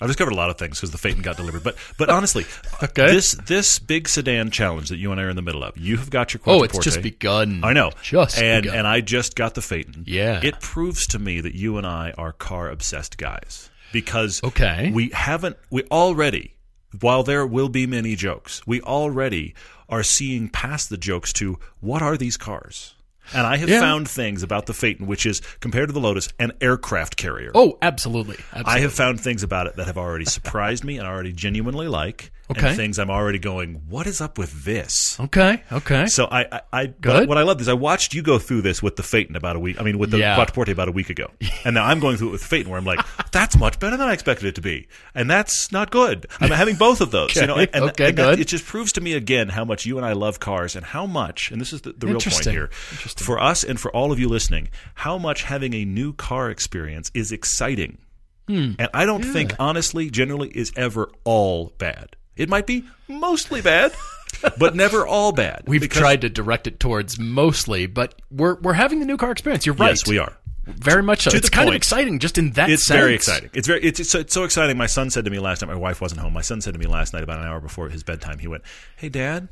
[0.00, 1.62] I've discovered a lot of things because the Phaeton got delivered.
[1.62, 2.46] But but honestly,
[2.82, 3.06] Okay.
[3.12, 5.96] this this big sedan challenge that you and I are in the middle of, you
[5.98, 7.60] have got your Oh, it's just begun.
[7.62, 7.90] I know.
[8.02, 8.78] Just and begun.
[8.78, 10.04] and I just got the Phaeton.
[10.06, 10.40] Yeah.
[10.42, 14.90] It proves to me that you and I are car obsessed guys because Okay.
[14.92, 16.54] we haven't we already
[17.00, 19.54] while there will be many jokes, we already
[19.88, 22.94] are seeing past the jokes to what are these cars?
[23.32, 23.80] And I have Yeah.
[23.80, 27.50] found things about the Phaeton which is compared to the Lotus an aircraft carrier.
[27.54, 28.36] Oh, absolutely.
[28.52, 28.72] absolutely.
[28.72, 32.30] I have found things about it that have already surprised me and already genuinely like.
[32.50, 32.68] Okay.
[32.68, 35.18] And things I'm already going, what is up with this?
[35.20, 36.06] Okay, okay.
[36.06, 37.28] So I, I, I Good.
[37.28, 39.60] what I love is I watched you go through this with the Phaeton about a
[39.60, 39.80] week.
[39.80, 40.36] I mean, with the Yeah.
[40.36, 41.30] Quattroporte about a week ago,
[41.64, 42.98] and now I'm going through it with Phaeton, where I'm like,
[43.32, 46.26] that's much better than I expected it to be, and that's not good.
[46.40, 47.36] I'm having both of those.
[47.36, 48.40] you know, Okay, and, okay, and that- good.
[48.40, 51.06] it just proves to me again how much you and I love cars, and how
[51.06, 54.18] much, and this is the, the real point here, for us and for all of
[54.18, 57.98] you listening, how much having a new car experience is exciting.
[58.48, 58.72] Hmm.
[58.80, 62.16] And I don't think, honestly, generally, is ever all bad.
[62.36, 63.92] It might be mostly bad,
[64.58, 65.64] but never all bad.
[65.66, 69.66] We've tried to direct it towards mostly, but we're we're having the new car experience.
[69.66, 69.90] You're right.
[69.90, 70.36] Yes, we are.
[70.64, 71.30] Very much so.
[71.30, 72.98] To it's kind of exciting just in that It's sense.
[73.00, 73.50] very exciting.
[73.54, 74.76] It's very it's, it's, so, it's so exciting.
[74.78, 75.68] My son said to me last night.
[75.68, 76.32] My wife wasn't home.
[76.32, 78.38] My son said to me last night, about an hour before his bedtime.
[78.38, 78.62] He went,
[78.96, 79.48] "Hey, Dad,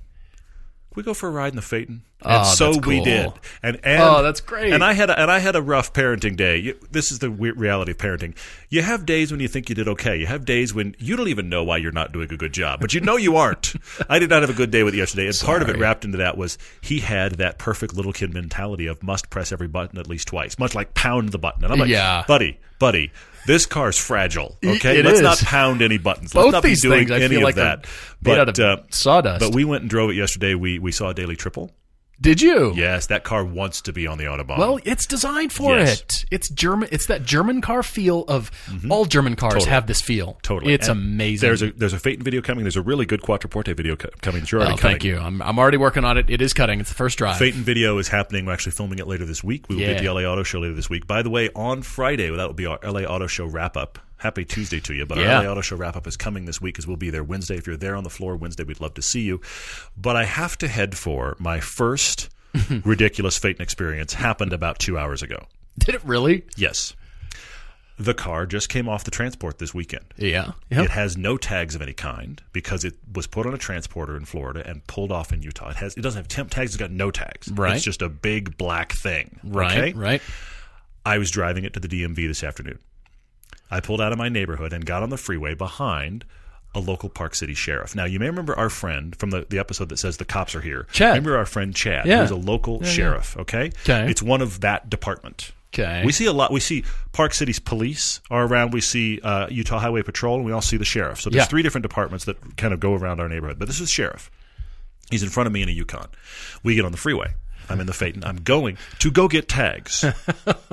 [0.98, 3.32] we go for a ride in the Phaeton?" And Oh, so that's we did.
[3.62, 4.72] And, and Oh, that's great.
[4.72, 6.74] And I had a, and I had a rough parenting day.
[6.90, 8.36] This is the reality of parenting.
[8.70, 10.16] You have days when you think you did okay.
[10.16, 12.80] You have days when you don't even know why you're not doing a good job,
[12.80, 13.74] but you know you aren't.
[14.10, 16.04] I did not have a good day with it yesterday, and part of it wrapped
[16.04, 19.96] into that was he had that perfect little kid mentality of must press every button
[19.98, 21.62] at least twice, much like pound the button.
[21.62, 22.24] And I'm like, Yeah.
[22.26, 23.12] buddy, buddy,
[23.48, 24.56] this car's fragile.
[24.64, 25.22] Okay, it let's is.
[25.22, 26.34] not pound any buttons.
[26.34, 27.86] Let's Both not these be doing things, I any feel of like that.
[28.22, 29.40] But uh, sawdust.
[29.40, 30.54] but we went and drove it yesterday.
[30.54, 31.72] We we saw a daily triple.
[32.20, 32.72] Did you?
[32.74, 34.58] Yes, that car wants to be on the autobahn.
[34.58, 36.00] Well, it's designed for Yes.
[36.00, 36.24] it.
[36.32, 36.88] It's German.
[36.90, 38.90] It's that German car feel of mm-hmm.
[38.90, 39.70] all German cars Totally.
[39.70, 40.38] have this feel.
[40.42, 41.46] totally, It's And amazing.
[41.46, 42.64] There's a there's a Phaeton video coming.
[42.64, 44.44] There's a really good Quattroporte video co- coming.
[44.50, 44.94] You're already oh, cutting.
[44.94, 45.18] thank you.
[45.18, 46.28] I'm, I'm already working on it.
[46.28, 46.80] It is cutting.
[46.80, 47.38] It's the first drive.
[47.38, 48.46] Phaeton video is happening.
[48.46, 49.68] We're actually filming it later this week.
[49.68, 51.06] We will be at the LA Auto Show later this week.
[51.06, 54.00] By the way, on Friday, that will be our LA Auto Show wrap up.
[54.18, 55.06] Happy Tuesday to you.
[55.06, 55.38] But Yeah.
[55.38, 57.56] our LA Auto Show wrap up is coming this week because we'll be there Wednesday.
[57.56, 59.40] If you're there on the floor Wednesday, we'd love to see you.
[59.96, 62.28] But I have to head for my first
[62.84, 64.14] ridiculous Phaeton experience.
[64.14, 65.46] Happened about two hours ago.
[65.78, 66.44] Did it really?
[66.56, 66.94] Yes.
[68.00, 70.04] The car just came off the transport this weekend.
[70.16, 70.52] Yeah.
[70.70, 70.84] Yep.
[70.84, 74.24] It has no tags of any kind because it was put on a transporter in
[74.24, 75.70] Florida and pulled off in Utah.
[75.70, 76.70] It has it doesn't have temp tags.
[76.70, 77.50] It's got no tags.
[77.50, 77.74] Right.
[77.74, 79.40] It's just a big black thing.
[79.42, 79.76] right.
[79.78, 79.92] Okay?
[79.98, 80.22] Right.
[81.04, 82.78] I was driving it to the DMV this afternoon.
[83.70, 86.24] I pulled out of my neighborhood and got on the freeway behind
[86.74, 87.94] a local Park City sheriff.
[87.94, 90.60] Now, you may remember our friend from the, the episode that says the cops are
[90.60, 90.86] here.
[90.92, 91.10] Chad.
[91.16, 92.20] Remember our friend Chad, Yeah.
[92.20, 93.70] who's a local sheriff, okay?
[93.82, 94.10] Okay.
[94.10, 95.52] It's one of that department.
[95.74, 96.02] Okay.
[96.04, 96.50] We see a lot.
[96.52, 98.72] We see Park City's police are around.
[98.72, 101.20] We see uh, Utah Highway Patrol, and we all see the sheriff.
[101.20, 101.46] So there's Yeah.
[101.46, 103.58] three different departments that kind of go around our neighborhood.
[103.58, 104.30] But this is sheriff.
[105.10, 106.08] He's in front of me in a Yukon.
[106.62, 107.34] We get on the freeway.
[107.68, 108.24] I'm in the Phaeton.
[108.24, 110.04] I'm going to go get tags.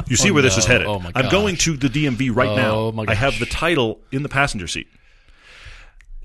[0.07, 0.85] You see where this is headed.
[0.85, 1.31] Oh, my I'm gosh.
[1.31, 2.75] going to the DMV right now.
[2.75, 4.87] Oh, my I have the title in the passenger seat.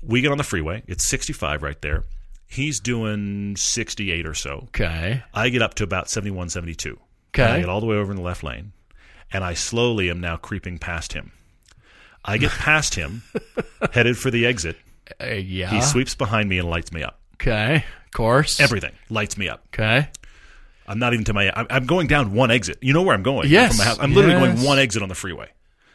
[0.03, 0.83] We get on the freeway.
[0.87, 2.03] It's 65 right there.
[2.47, 4.65] He's doing 68 or so.
[4.67, 5.23] Okay.
[5.33, 6.99] I get up to about 71, 72.
[7.33, 7.43] Okay.
[7.43, 8.73] And I get all the way over in the left lane,
[9.31, 11.31] and I slowly am now creeping past him.
[12.23, 13.23] I get past him,
[13.93, 14.77] headed for the exit.
[15.19, 15.69] Uh, yeah.
[15.71, 17.19] He sweeps behind me and lights me up.
[17.35, 17.77] okay.
[18.05, 18.59] Of course.
[18.59, 19.63] Everything lights me up.
[19.73, 20.09] okay.
[20.91, 21.51] I'm not even to my.
[21.55, 22.77] I'm, I'm going down one exit.
[22.81, 23.49] You know where I'm going?
[23.49, 23.69] Yes.
[23.71, 23.97] From my house.
[23.99, 24.55] I'm literally Yes.
[24.55, 25.49] going one exit on the freeway.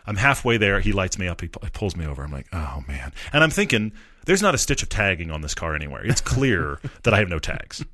[0.06, 0.80] I'm halfway there.
[0.80, 1.40] He lights me up.
[1.40, 2.22] He, he pulls me over.
[2.24, 3.12] I'm like, oh man.
[3.32, 3.92] And I'm thinking,
[4.24, 6.04] there's not a stitch of tagging on this car anywhere.
[6.06, 7.84] It's clear that I have no tags.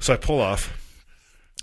[0.00, 0.72] So I pull off.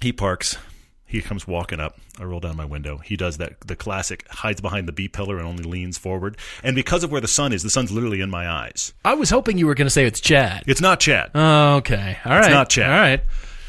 [0.01, 0.57] He parks.
[1.05, 1.99] He comes walking up.
[2.19, 2.97] I roll down my window.
[2.97, 6.37] He does that the classic hides behind the B pillar and only leans forward.
[6.63, 8.93] And because of where the sun is, the sun's literally in my eyes.
[9.05, 10.63] I was hoping you were going to say it's Chad.
[10.65, 11.29] It's not Chad.
[11.35, 12.17] Oh, okay.
[12.25, 12.39] All right.
[12.45, 12.89] It's not Chad.
[12.89, 13.21] All right.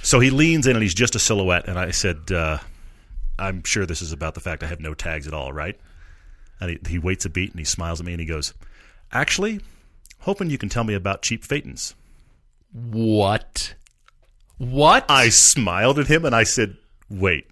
[0.05, 1.67] So he leans in and he's just a silhouette.
[1.67, 2.59] And I said, uh,
[3.39, 5.81] I'm sure this is about the fact I have no tags at all, right?
[6.61, 8.53] And he, he waits a beat and he smiles at me and he goes,
[9.13, 9.61] Actually,
[10.21, 11.95] hoping you can tell me about cheap Phaetons.
[12.71, 13.75] What?
[14.59, 15.07] What?
[15.09, 16.77] I smiled at him and I said,
[17.09, 17.47] Wait,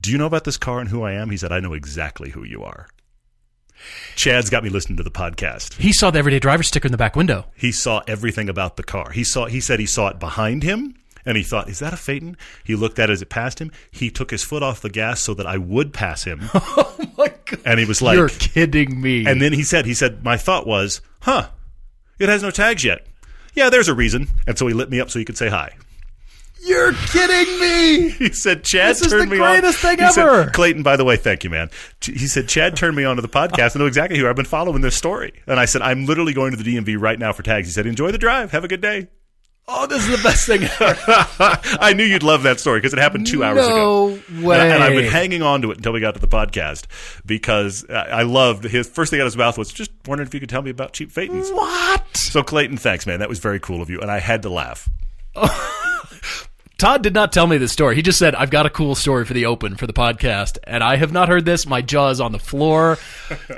[0.00, 1.30] do you know about this car and who I am?
[1.30, 2.88] He said, I know exactly who you are.
[4.16, 5.74] Chad's got me listening to the podcast.
[5.74, 7.46] he saw the everyday driver sticker in the back window.
[7.54, 9.10] He saw everything about the car.
[9.10, 10.96] He saw he said he saw it behind him
[11.28, 12.36] And he thought, is that a Phaeton?
[12.64, 13.70] He looked at it as it passed him.
[13.90, 16.40] He took his foot off the gas so that I would pass him.
[16.54, 17.60] Oh my god!
[17.64, 19.26] And he was like, You're kidding me.
[19.26, 21.48] and then he said, he said, my thought was, huh,
[22.18, 23.06] it has no tags yet.
[23.54, 24.28] Yeah, there's a reason.
[24.46, 25.74] And so he lit me up so he could say hi.
[26.64, 28.10] You're kidding me.
[28.18, 29.52] He said, Chad This is turned the me on.
[29.60, 30.50] greatest thing He said, ever.
[30.50, 31.70] Clayton, by the way, thank you, man.
[32.02, 34.44] He said, Chad turned me on to the podcast I know exactly who I've been
[34.44, 35.32] following this story.
[35.46, 37.66] And I said, I'm literally going to the DMV right now for tags.
[37.68, 38.50] He said, enjoy the drive.
[38.52, 39.08] Have a good day.
[39.70, 40.98] Oh, this is the best thing ever.
[41.78, 44.22] I knew you'd love that story because it happened two hours No ago.
[44.30, 44.58] No way.
[44.60, 46.86] And, I, and I've been hanging on to it until we got to the podcast
[47.26, 50.32] because I, I loved his first thing out of his mouth was just wondering if
[50.32, 51.50] you could tell me about cheap Phaetons.
[51.50, 52.02] what?
[52.16, 53.20] So Clayton, thanks, man.
[53.20, 54.88] That was very cool of you, and I had to laugh.
[56.78, 57.96] Todd did not tell me this story.
[57.96, 60.58] He just said, I've got a cool story for the open for the podcast.
[60.62, 61.66] And I have not heard this.
[61.66, 62.98] My jaw is on the floor.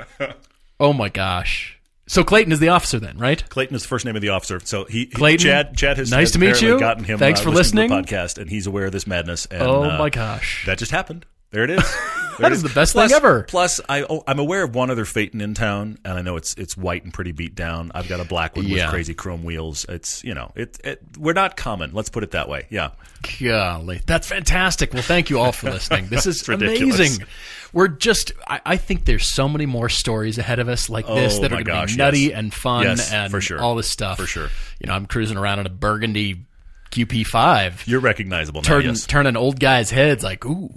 [0.79, 1.77] oh my gosh.
[2.11, 3.41] So Clayton is the officer then, right?
[3.47, 4.59] Clayton is the first name of the officer.
[4.65, 6.77] So he, he- Clayton, Chad, Chad has, nice has to meet you.
[6.77, 7.17] Gotten him.
[7.17, 9.45] Thanks uh, for listening to the podcast, and he's aware of this madness.
[9.45, 10.65] And, Oh uh, my gosh.
[10.65, 11.25] that just happened.
[11.51, 11.83] There it is.
[12.39, 13.43] There That it is the best thing ever.
[13.43, 16.53] Plus, I, oh, I'm aware of one other Phaeton in town, and I know it's
[16.55, 17.91] it's white and pretty beat down.
[17.93, 18.85] I've got a black one Yeah.
[18.85, 19.85] with crazy chrome wheels.
[19.89, 21.91] It's you know, it, it we're not common.
[21.93, 22.67] Let's put it that way.
[22.69, 22.91] Yeah.
[23.39, 24.93] Golly, that's fantastic.
[24.93, 26.07] Well, thank you all for listening.
[26.07, 27.27] This is amazing.
[27.73, 31.37] We're just, I, I think there's so many more stories ahead of us like this
[31.37, 32.33] Oh, that are going to be nutty yes.
[32.37, 33.59] and fun Yes, and for sure.
[33.59, 34.17] all this stuff.
[34.17, 34.47] For sure.
[34.79, 36.45] You know, I'm cruising around in a burgundy
[36.91, 38.67] QP5, You're recognizable now.
[38.67, 39.05] turning, Yes.
[39.05, 40.69] turning old guys' heads like, ooh,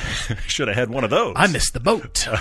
[0.46, 1.34] Should have had one of those.
[1.36, 2.26] I missed the boat.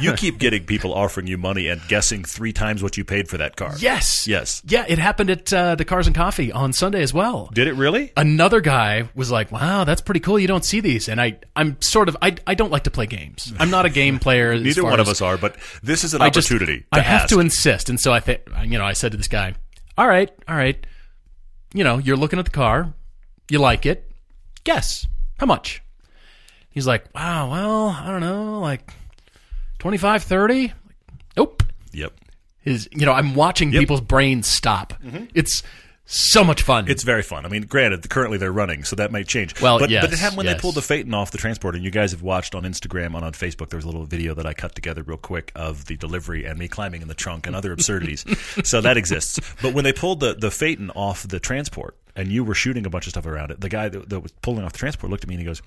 [0.00, 3.38] You keep getting people offering you money and guessing three times what you paid for
[3.38, 3.74] that car.
[3.78, 4.26] yes.
[4.26, 4.62] Yes.
[4.66, 7.50] Yeah, it happened at uh, the Cars and Coffee on Sunday as well.
[7.52, 8.12] Did it really?
[8.16, 10.38] another guy was like, "Wow, that's pretty cool.
[10.38, 13.06] You don't see these." And I, I'm sort of, I, I don't like to play
[13.06, 13.52] games.
[13.58, 14.56] I'm not a game player.
[14.58, 16.84] Neither one of us are, but this is an I just- opportunity.
[16.92, 17.28] I to have ask.
[17.34, 19.54] to insist, and so I think, you know, I said to this guy,
[19.98, 20.84] "All right, all right,
[21.72, 22.92] you know, you're looking at the car,
[23.48, 24.10] you like it.
[24.64, 25.06] Guess
[25.38, 25.82] how much?"
[26.70, 28.92] He's like, "Wow, well, I don't know, like
[29.78, 30.72] 25, 30."
[31.36, 31.62] Nope.
[31.92, 32.12] Yep.
[32.62, 34.94] His, you know, I'm watching people's brains stop.
[35.02, 35.24] Mm-hmm.
[35.34, 35.62] It's
[36.10, 36.88] so much fun.
[36.88, 37.46] It's very fun.
[37.46, 39.60] I mean, granted, currently they're running, so that might change.
[39.60, 40.56] Well, but, yes, but it happened when yes.
[40.56, 43.24] they pulled the Phaeton off the transport, and you guys have watched on Instagram and
[43.24, 43.70] on Facebook.
[43.70, 46.58] There was a little video that I cut together real quick of the delivery and
[46.58, 48.24] me climbing in the trunk and other absurdities.
[48.64, 49.38] so that exists.
[49.62, 52.90] But when they pulled the the Phaeton off the transport, and you were shooting a
[52.90, 55.24] bunch of stuff around it, the guy that, that was pulling off the transport looked
[55.24, 55.62] at me and he goes.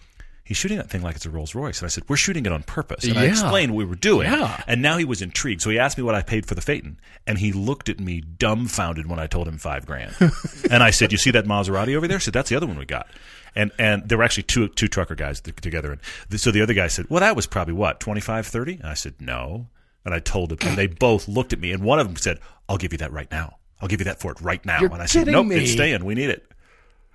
[0.45, 1.79] He's shooting that thing like it's a Rolls Royce.
[1.79, 3.05] And I said, We're shooting it on purpose.
[3.05, 4.29] And I explained what we were doing.
[4.29, 4.61] Yeah.
[4.67, 5.61] And now he was intrigued.
[5.61, 6.99] So he asked me what I paid for the Phaeton.
[7.25, 10.13] And he looked at me dumbfounded when I told him five grand.
[10.69, 12.17] and I said, You see that Maserati over there?
[12.17, 13.07] I said, That's the other one we got.
[13.55, 15.93] And and there were actually two two trucker guys th- together.
[15.93, 18.73] And th- so the other guy said, Well, that was probably what, 25, 30?
[18.73, 19.67] And I said, No.
[20.03, 20.57] And I told him.
[20.67, 21.71] And they both looked at me.
[21.71, 23.59] And one of them said, I'll give you that right now.
[23.81, 24.79] I'll give you that for it right now.
[24.81, 25.55] You're and I said, Nope, me.
[25.55, 26.03] It's staying.
[26.03, 26.45] We need it.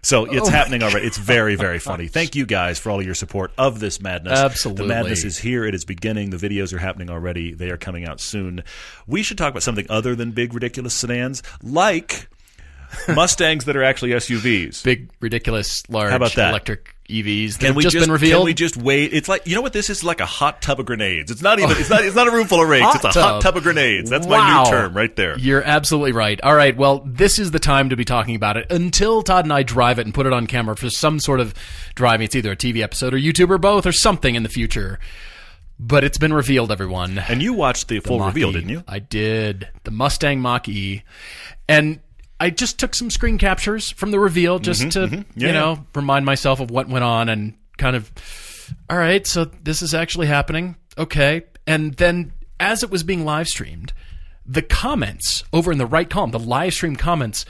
[0.02, 1.06] So it's oh happening already.
[1.06, 2.06] It's very, very funny.
[2.06, 4.38] Thank you guys for all of your support of this madness.
[4.38, 4.84] Absolutely.
[4.84, 5.64] The madness is here.
[5.64, 6.30] It is beginning.
[6.30, 7.52] The videos are happening already.
[7.52, 8.62] They are coming out soon.
[9.06, 12.28] We should talk about something other than big, ridiculous sedans, like
[13.08, 14.82] Mustangs that are actually SUVs.
[14.84, 16.50] big, ridiculous, large How about that?
[16.50, 18.40] electric EVs that Can have we just, just been revealed.
[18.40, 19.14] Can we just wait?
[19.14, 21.30] It's like you know what this is like a hot tub of grenades.
[21.30, 21.76] It's not even.
[21.78, 22.04] It's not.
[22.04, 22.68] It's not a room full of.
[22.68, 23.42] Hot it's a hot tub.
[23.42, 24.10] tub of grenades.
[24.10, 25.38] That's my new term right there.
[25.38, 26.38] You're absolutely right.
[26.42, 29.52] All right, well, this is the time to be talking about it until Todd and
[29.52, 31.54] I drive it and put it on camera for some sort of
[31.94, 32.26] driving.
[32.26, 34.98] It's either a TV episode or YouTube or both or something in the future.
[35.80, 37.18] But it's been revealed, everyone.
[37.18, 38.82] And you watched the full Mach reveal, didn't you?
[38.88, 39.68] I did.
[39.84, 41.04] The Mustang Mach E.
[41.68, 42.00] And
[42.40, 45.86] I just took some screen captures from the reveal just to, Mm-hmm, Yeah, you know,
[45.94, 48.10] remind myself of what went on and kind of,
[48.88, 50.76] all right, so this is actually happening.
[50.96, 51.42] Okay.
[51.66, 53.92] And then as it was being live streamed,
[54.46, 57.44] the comments over in the right column, the live stream comments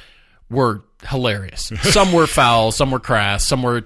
[0.51, 1.71] were hilarious.
[1.83, 3.85] Some were foul, some were crass, some were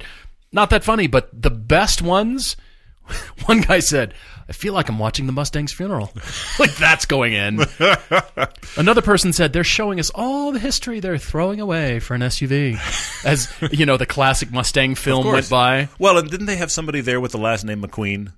[0.52, 2.56] not that funny, but the best ones
[3.47, 4.14] one guy said,
[4.49, 6.12] I feel like I'm watching the Mustang's funeral.
[6.58, 7.61] like that's going in.
[8.76, 12.78] Another person said, they're showing us all the history they're throwing away for an SUV.
[13.25, 15.88] As, you know, the classic Mustang film went by.
[15.99, 18.32] Well, and didn't they have somebody there with the last name McQueen?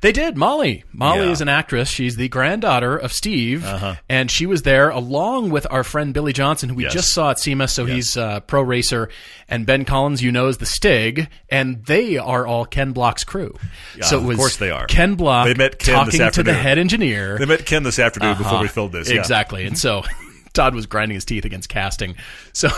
[0.00, 0.36] They did.
[0.36, 0.84] Molly.
[0.92, 1.32] Molly Yeah.
[1.32, 1.88] is an actress.
[1.88, 3.64] She's the granddaughter of Steve.
[3.64, 3.94] Uh-huh.
[4.08, 6.92] And she was there along with our friend Billy Johnson, who we Yes.
[6.92, 7.68] just saw at SEMA.
[7.68, 9.08] So he's a pro racer.
[9.48, 11.28] And Ben Collins, you know, is the Stig.
[11.48, 13.54] And they are all Ken Block's crew.
[14.02, 14.86] so it of course they are.
[14.86, 16.54] Ken Block They met Ken this talking to the afternoon.
[16.54, 17.38] head engineer.
[17.38, 18.68] They met Ken this afternoon before we uh-huh.
[18.68, 19.10] filmed this.
[19.10, 19.18] Yeah.
[19.20, 19.66] Exactly.
[19.66, 20.25] And so mm-hmm.
[20.56, 22.16] Todd was grinding his teeth against casting.
[22.52, 22.68] So,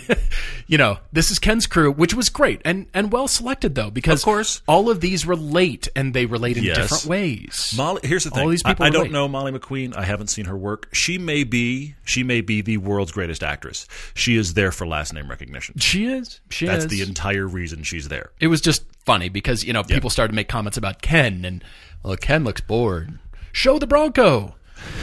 [0.66, 4.20] you know, this is Ken's crew, which was great and, and well selected though, because
[4.20, 4.62] Of course.
[4.66, 6.76] all of these relate and they relate in Yes.
[6.76, 7.74] different ways.
[7.76, 8.42] Molly, here's the thing.
[8.44, 9.96] All these people I, I don't know Molly McQueen.
[9.96, 10.88] I haven't seen her work.
[10.92, 13.86] She may be she may be the world's greatest actress.
[14.14, 15.78] She is there for last name recognition.
[15.78, 16.40] she is.
[16.50, 16.90] She That's is.
[16.90, 18.30] the entire reason she's there.
[18.40, 21.62] it was just funny because you know people started to make comments about Ken and
[22.02, 23.18] well Ken looks bored.
[23.52, 24.55] Show the Bronco.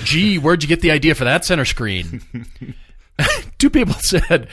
[0.03, 2.22] Gee, where'd you get the idea for that center screen?
[3.58, 4.48] Two people said.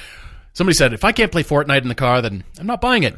[0.52, 3.16] Somebody said, if I can't play Fortnite in the car, then I'm not buying it.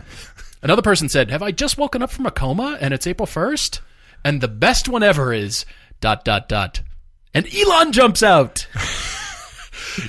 [0.62, 3.80] Another person said, have I just woken up from a coma and it's April 1st?
[4.25, 5.64] And the best one ever is
[6.00, 6.82] dot dot dot.
[7.35, 8.66] And Elon jumps out.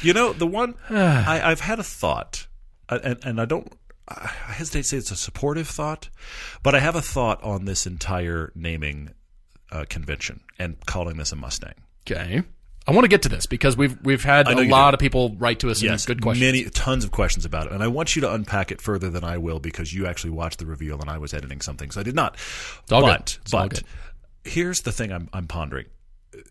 [0.01, 2.47] You know, the one I, I've had a thought,
[2.89, 3.71] uh, and, and I don't.
[4.07, 6.09] I hesitate to say it's a supportive thought,
[6.61, 9.11] but I have a thought on this entire naming
[9.71, 11.73] uh, convention and calling this a Mustang.
[12.07, 12.43] Okay.
[12.85, 14.95] I want to get to this because we've we've had a lot do.
[14.95, 16.45] of people write to us and good questions.
[16.45, 19.23] Many tons of questions about it, and I want you to unpack it further than
[19.23, 22.03] I will because you actually watched the reveal and I was editing something, so I
[22.03, 22.35] did not.
[22.91, 23.09] all good.
[23.09, 23.83] but all but good.
[24.43, 25.85] here's the thing I'm, I'm pondering: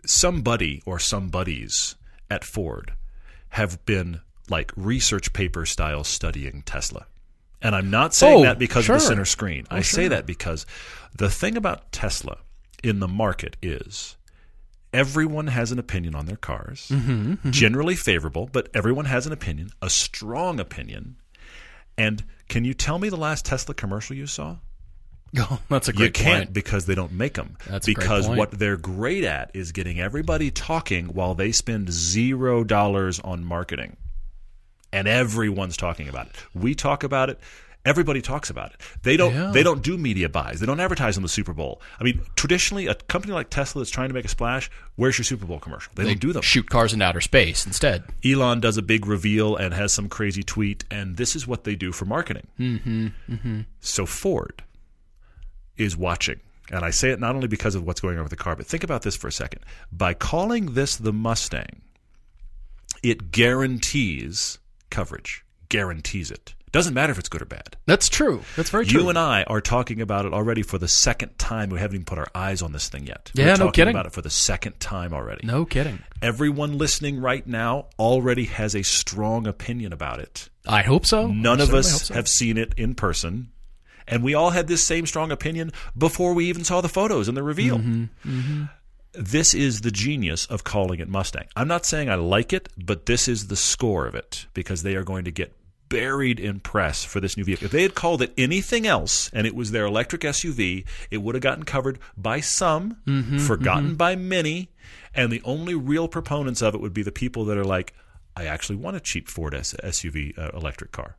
[0.07, 1.97] somebody or somebodies
[2.31, 2.95] at Ford
[3.51, 7.07] have been like research paper style studying Tesla.
[7.61, 8.97] And I'm not saying Oh, that because sure.
[8.97, 9.67] of the center screen.
[9.71, 10.67] I oh, say that because
[11.17, 12.39] the thing about Tesla
[12.83, 14.17] in the market is
[14.93, 19.71] everyone has an opinion on their cars, Mm-hmm, generally favorable, but everyone has an opinion,
[19.81, 21.17] a strong opinion.
[21.97, 24.57] And can you tell me the last Tesla commercial you saw?
[25.39, 26.53] Oh, that's a great You can't point.
[26.53, 27.57] because they don't make them.
[27.67, 33.19] That's because what they're great at is getting everybody talking while they spend zero dollars
[33.19, 33.97] on marketing,
[34.93, 36.35] and everyone's talking about it.
[36.55, 37.39] We talk about it.
[37.85, 38.81] Everybody talks about it.
[39.03, 39.35] They don't.
[39.35, 39.51] Yeah.
[39.51, 40.61] They don't do media buys.
[40.61, 41.81] They don't advertise on the Super Bowl.
[41.99, 44.71] I mean, traditionally, a company like Tesla that's trying to make a splash.
[44.95, 45.93] Where's your Super Bowl commercial?
[45.97, 46.43] They, don't do them.
[46.43, 48.05] Shoot cars in outer space instead.
[48.25, 51.75] Elon does a big reveal and has some crazy tweet, and this is what they
[51.75, 52.47] do for marketing.
[52.59, 53.61] Mm-hmm, mm-hmm.
[53.81, 54.63] So Ford
[55.77, 56.41] is watching.
[56.71, 58.67] And I say it not only because of what's going on with the car, but
[58.67, 59.63] think about this for a second.
[59.91, 61.83] By calling this the Mustang,
[63.03, 64.59] it guarantees
[64.89, 66.55] coverage, guarantees it.
[66.73, 67.77] Doesn't matter if it's good or bad.
[67.85, 68.43] That's true.
[68.57, 69.03] That's very true.
[69.03, 71.69] You and I are talking about it already for the second time.
[71.69, 73.31] We haven't even put our eyes on this thing yet.
[73.35, 73.95] Yeah, We're no talking kidding.
[73.95, 75.47] about it for the second time already.
[75.47, 75.99] no kidding.
[76.23, 80.49] Everyone listening right now already has a strong opinion about it.
[80.67, 81.27] I hope so.
[81.27, 82.15] None I of us so.
[82.15, 83.51] have seen it in person.
[84.09, 87.37] And we all had this same strong opinion before we even saw the photos and
[87.37, 87.79] the reveal.
[87.79, 88.65] Mm-hmm,
[89.13, 91.47] This is the genius of calling it Mustang.
[91.55, 94.97] I'm not saying I like it, but this is the score of it because they
[94.97, 95.53] are going to get
[95.93, 97.67] buried in press for this new vehicle.
[97.67, 101.35] If they had called it anything else and it was their electric SUV, it would
[101.35, 104.71] have gotten covered by some, Mm-hmm, forgotten by many,
[105.15, 107.93] and the only real proponents of it would be the people that are like,
[108.35, 111.17] I actually want a cheap Ford S- SUV uh, electric car.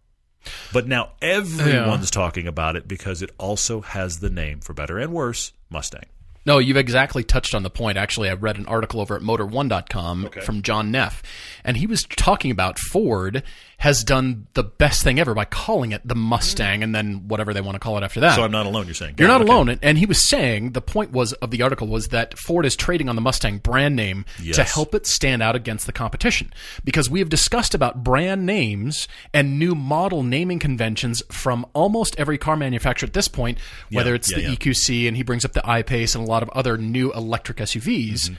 [0.73, 5.13] But now everyone's talking about it because it also has the name, for better and
[5.13, 6.05] worse, Mustang.
[6.45, 7.97] No, you've exactly touched on the point.
[7.97, 11.23] Actually, I read an article over at motor1.com from John Neff,
[11.63, 13.43] and he was talking about Ford
[13.77, 17.61] has done the best thing ever by calling it the Mustang and then whatever they
[17.61, 18.35] want to call it after that.
[18.35, 19.15] So I'm not alone, you're saying.
[19.17, 19.51] You're not Okay.
[19.51, 19.79] alone.
[19.81, 23.09] And- he was saying the point was of the article was that Ford is trading
[23.09, 26.51] on the Mustang brand name to help it stand out against the competition.
[26.83, 32.37] Because we have discussed about brand names and new model naming conventions from almost every
[32.37, 33.57] car manufacturer at this point,
[33.91, 34.49] whether it's yeah, the yeah.
[34.55, 38.25] EQC and he brings up the I-Pace and a lot of other new electric SUVs.
[38.25, 38.33] Mm-hmm.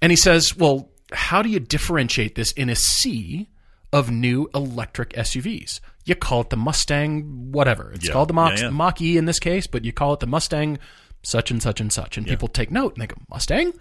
[0.00, 3.48] And he says, well, how do you differentiate this in a sea
[3.92, 5.80] of new electric SUVs?
[6.04, 7.92] You call it the Mustang, whatever.
[7.92, 8.12] It's Yeah.
[8.12, 8.70] called the Mach- Yeah.
[8.70, 10.78] Mach E in this case, but you call it the Mustang
[11.22, 12.16] such and such and such.
[12.16, 13.72] And people take note and they go, Mustang?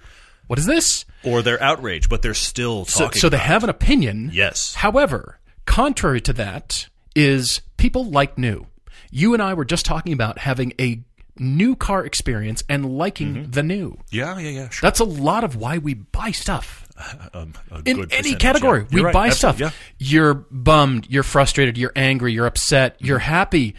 [0.48, 1.06] What is this?
[1.24, 3.20] Or they're outraged, but they're still talking.
[3.20, 4.32] so they about have an opinion.
[4.34, 4.76] Yes.
[4.76, 8.68] However, contrary to that is people like new.
[9.12, 11.02] You and I were just talking about having a
[11.38, 13.52] new car experience and liking Mm-hmm.
[13.52, 14.00] the new.
[14.10, 14.70] Yeah, yeah, yeah.
[14.70, 14.88] Sure.
[14.88, 16.87] That's a lot of why we buy stuff.
[17.34, 18.96] Um, a In any category, yeah.
[18.96, 19.13] we right.
[19.13, 19.94] buy Absolutely, stuff.
[20.00, 23.75] You're bummed, you're frustrated, you're angry, you're upset, you're happy.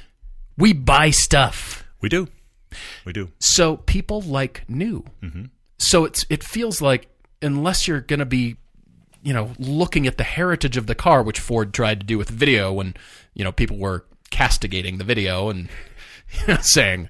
[0.56, 1.84] We buy stuff.
[2.00, 2.28] We do.
[3.04, 3.30] We do.
[3.40, 5.04] So people like new.
[5.22, 5.44] Mm-hmm.
[5.78, 7.08] So it's it feels like
[7.42, 8.56] unless you're going to be,
[9.22, 12.28] you know, looking at the heritage of the car, which Ford tried to do with
[12.28, 12.94] video when
[13.34, 15.68] you know people were castigating the video and
[16.40, 17.08] you know, saying,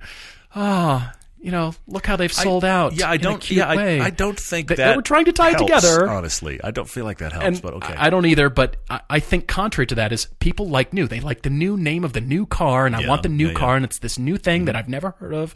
[0.54, 3.50] "Ah, you know, look how they've sold out." Yeah, I don't.
[3.50, 6.08] Yeah, way." I, I don't think They- that they were trying to tie it together.
[6.08, 7.46] Honestly, I don't feel like that helps.
[7.46, 7.94] and but okay.
[7.94, 11.06] I I don't either, but I, I think contrary to that is people like new.
[11.06, 13.50] They like the new name of the new car, and I want the new yeah,
[13.52, 13.58] Mm-hmm.
[13.58, 15.54] car, and it's this new thing that I've never heard of.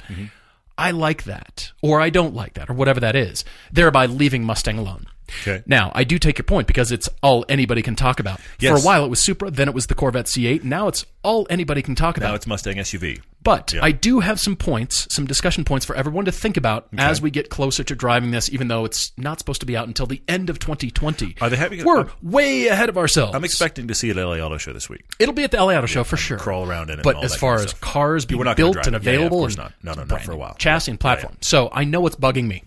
[0.79, 4.79] I like that, or I don't like that, or whatever that is, thereby leaving Mustang
[4.79, 5.07] alone.
[5.43, 5.63] Okay.
[5.67, 8.41] Now, I do take your point because it's all anybody can talk about.
[8.61, 10.65] For a while, it was Supra, then it was the Corvette C8.
[10.65, 12.29] Now it's all anybody can talk about.
[12.31, 13.21] Now it's Mustang SUV.
[13.43, 17.21] But I do have some points, some discussion points for everyone to think about as
[17.21, 20.07] we get closer to driving this, even though it's not supposed to be out until
[20.07, 21.37] the end of 2020.
[21.41, 21.85] Are they having?
[21.85, 23.35] We're way ahead of ourselves.
[23.35, 25.05] I'm expecting to see it at LA Auto Show this week.
[25.19, 26.39] It'll be at the LA Auto Show for sure.
[26.39, 27.03] Crawl around in it.
[27.03, 27.81] But as that far as stuff.
[27.81, 28.87] cars being built and.
[28.87, 29.73] Yeah, yeah, available, course and not.
[29.83, 30.55] No, no, not for a while.
[30.59, 31.37] chassis and platform.
[31.41, 32.63] So I know what's bugging me.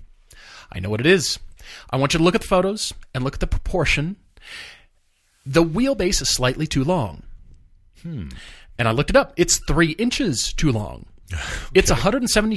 [0.71, 1.39] I know what it is.
[1.89, 4.17] I want you to look at the photos and look at the proportion.
[5.45, 7.23] The wheelbase is slightly too long.
[8.01, 8.29] Hmm.
[8.77, 9.33] And I looked it up.
[9.37, 11.05] It's three inches too long.
[11.73, 12.55] It's 170,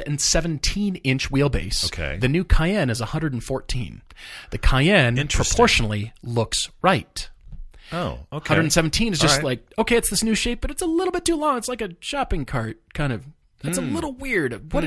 [0.00, 1.86] 117 inch wheelbase.
[1.86, 2.18] Okay.
[2.18, 4.02] The new Cayenne is 114.
[4.50, 7.28] The Cayenne proportionally looks right.
[7.92, 8.52] Oh, okay.
[8.54, 9.44] 117 is just right.
[9.44, 11.58] like okay, it's this new shape, but it's a little bit too long.
[11.58, 13.26] It's like a shopping cart kind of.
[13.64, 13.88] It's Hmm.
[13.90, 14.72] a little weird.
[14.72, 14.84] What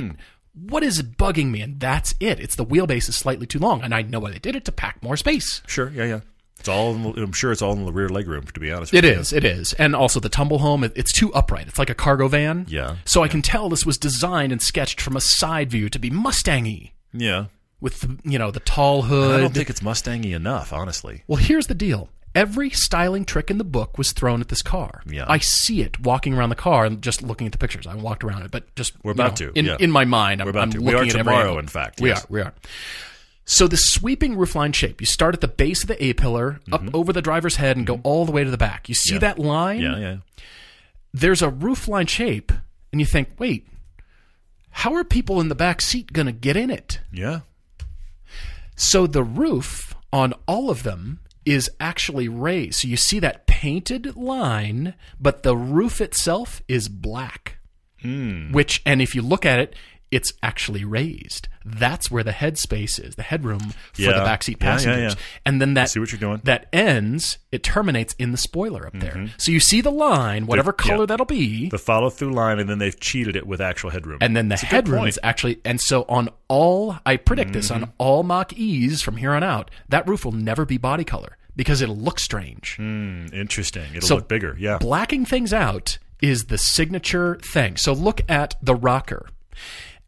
[0.53, 1.61] what is bugging me?
[1.61, 2.39] And that's it.
[2.39, 4.71] It's the wheelbase is slightly too long, and I know why they did it to
[4.71, 5.61] pack more space.
[5.67, 5.89] Sure.
[5.93, 6.19] Yeah, yeah.
[6.63, 6.95] It's all.
[6.95, 8.49] In the, I'm sure it's all in the rear legroom.
[8.51, 9.19] To be honest, with It you.
[9.19, 9.33] is.
[9.33, 9.73] It is.
[9.73, 10.85] And also the tumble home.
[10.85, 11.67] it- It's too upright.
[11.67, 12.65] It's like a cargo van.
[12.69, 12.95] Yeah.
[13.03, 16.09] So I can tell this was designed and sketched from a side view to be
[16.09, 17.45] Mustangy Yeah.
[17.81, 19.35] with the, you know the tall hood.
[19.35, 21.23] I don't think it's Mustangy enough, honestly.
[21.27, 22.07] Well, here's the deal.
[22.35, 25.03] Every styling trick in the book was thrown at this car.
[25.05, 25.25] Yeah.
[25.27, 27.85] I see it walking around the car and just looking at the pictures.
[27.85, 29.77] I walked around it, but just We're you about know, to, in yeah.
[29.79, 30.41] in my mind.
[30.41, 30.79] I'm, We're about I'm to.
[30.81, 32.23] We are tomorrow, in fact, We yes.
[32.23, 32.27] are.
[32.29, 32.53] We are.
[33.45, 35.01] So the sweeping roofline shape.
[35.01, 37.85] You start at the base of the A pillar, up over the driver's head, and
[37.85, 38.87] go all the way to the back.
[38.87, 39.23] You see Mm-hmm.
[39.23, 39.33] Yeah.
[39.33, 39.81] that line?
[39.81, 40.17] Yeah, yeah.
[41.13, 42.51] There's a roofline shape,
[42.91, 43.67] and you think, wait,
[44.71, 46.99] how are people in the back seat going to get in it?
[47.11, 47.41] Yeah.
[48.75, 52.79] So the roof on all of them is actually raised.
[52.79, 57.57] So you see that painted line, but the roof itself is black.
[58.01, 58.51] Hmm.
[58.51, 59.75] Which, and if you look at it,
[60.13, 61.47] it's actually raised.
[61.65, 63.59] That's where the headspace is, the headroom
[63.93, 64.11] for the Yeah.
[64.27, 65.13] backseat Yeah, yeah, passengers.
[65.15, 65.21] yeah.
[65.45, 66.41] And then that see what you're doing.
[66.43, 69.29] that ends, it terminates in the spoiler up there.
[69.37, 70.87] So you see the line, whatever Mm-hmm.
[70.89, 70.93] yeah.
[70.95, 74.17] color that'll be, The follow through line, and then they've cheated it with actual headroom.
[74.21, 77.83] and then the good headroom is actually and so on all I predict this Mm-hmm.
[77.85, 81.37] on all Mach E's from here on out, that roof will never be body color
[81.55, 82.75] because it'll look strange.
[82.77, 83.85] Hmm, interesting.
[83.95, 84.55] It'll So- look bigger.
[84.59, 84.77] Yeah.
[84.79, 87.75] Blacking things out is the signature thing.
[87.77, 89.27] So look at the rocker.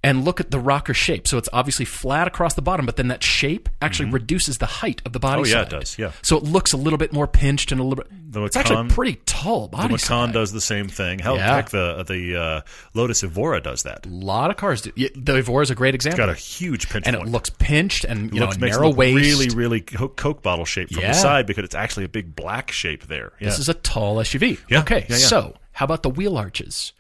[0.06, 1.28] And look at the rocker shape.
[1.28, 5.02] So it's obviously flat across the bottom, but then that shape actually reduces the height
[5.06, 5.42] of the body.
[5.42, 6.12] Oh, yeah, it does, yeah.
[6.22, 8.12] So it looks a little bit more pinched and a little bit.
[8.32, 9.94] The it's actually Macan- pretty tall The body.
[9.94, 10.34] Macan side.
[10.34, 11.20] does the same thing.
[11.20, 11.56] Hell, Yeah.
[11.56, 12.62] heck, the the uh,
[12.94, 14.06] Lotus Evora does that.
[14.06, 14.92] A lot of cars do.
[15.16, 16.20] The Evora is a great example.
[16.20, 19.16] It's got a huge pinch and it looks pinched and you looks know narrow waist.
[19.16, 21.14] really, really Coke bottle shape from Yeah.
[21.14, 23.32] the side because it's actually a big black shape there.
[23.40, 23.48] Yeah.
[23.50, 24.60] This is a tall SUV.
[24.70, 26.92] Yeah, Okay, so how about the wheel arches?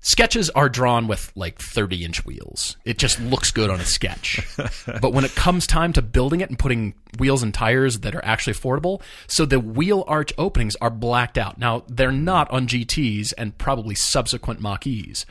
[0.00, 2.76] Sketches are drawn with like 30 inch wheels.
[2.84, 4.46] It just looks good on a sketch.
[5.00, 8.24] but when it comes time to building it and putting wheels and tires that are
[8.24, 11.58] actually affordable, so the wheel arch openings are blacked out.
[11.58, 15.26] Now, they're not on GTs and probably subsequent Mach E's.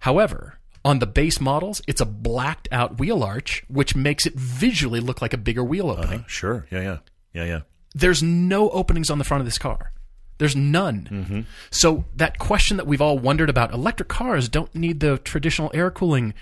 [0.00, 5.00] However, on the base models, it's a blacked out wheel arch, which makes it visually
[5.00, 6.28] look like a bigger wheel opening uh-huh.
[6.28, 6.66] sure.
[6.70, 6.98] Yeah, yeah,
[7.34, 7.60] yeah, yeah.
[7.94, 9.92] there's no openings on the front of this car.
[10.42, 11.08] There's none.
[11.10, 11.40] Mm-hmm.
[11.70, 15.88] So that question that we've all wondered about, electric cars don't need the traditional air
[15.90, 16.34] cooling.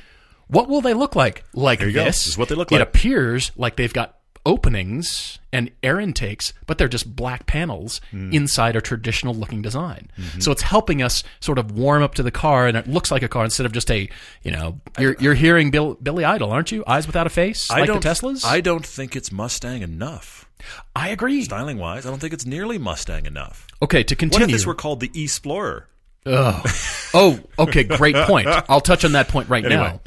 [0.48, 1.44] What will they look like?
[1.52, 1.92] Like this?
[1.94, 2.82] This is what they look It like.
[2.88, 8.32] appears like they've got openings and air intakes, but they're just black panels Mm.
[8.32, 10.10] inside a traditional looking design.
[10.18, 10.40] Mm-hmm.
[10.40, 13.22] So it's helping us sort of warm up to the car, and it looks like
[13.22, 14.08] a car instead of just a,
[14.42, 16.82] you know, you're you're hearing Bill, Billy Idol, aren't you?
[16.86, 18.02] Eyes without a face, I like don't.
[18.02, 18.44] the Teslas.
[18.44, 20.39] I don't think it's Mustang enough.
[20.96, 21.42] I agree.
[21.44, 23.66] Styling wise, I don't think it's nearly Mustang enough.
[23.82, 24.44] Okay, to continue.
[24.46, 25.86] What if this were called the Explorer?
[26.26, 28.46] Oh, okay, great point.
[28.68, 29.80] I'll touch on that point right Anyway.
[29.82, 30.00] now.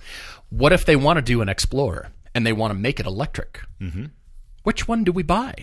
[0.49, 3.61] What if they want to do an Explorer and they want to make it electric?
[3.81, 4.05] Mm-hmm.
[4.63, 5.53] Which one do we buy?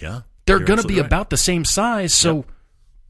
[0.00, 1.06] Yeah, They're going to be right.
[1.06, 2.44] about the same size, so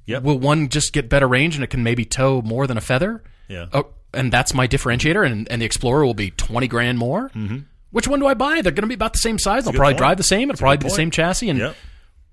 [0.06, 0.22] Yep.
[0.22, 3.22] will one just get better range and it can maybe tow more than a feather?
[3.48, 3.66] Yeah.
[3.72, 7.30] Oh, and that's my differentiator, and, and the Explorer will be 20 grand more?
[7.30, 7.58] Mm-hmm.
[7.94, 8.60] Which one do I buy?
[8.60, 9.64] They're going to be about the same size.
[9.64, 9.98] They'll probably point.
[9.98, 10.42] drive the same.
[10.50, 11.48] It'll That's probably be the same chassis.
[11.48, 11.76] And Yep.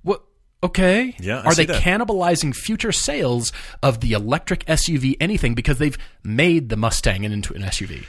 [0.01, 0.23] what?
[0.63, 1.15] Okay.
[1.19, 1.81] Yeah, I Are they that.
[1.83, 3.51] cannibalizing future sales
[3.83, 8.05] of the electric SUV anything because they've made the Mustang into an SUV?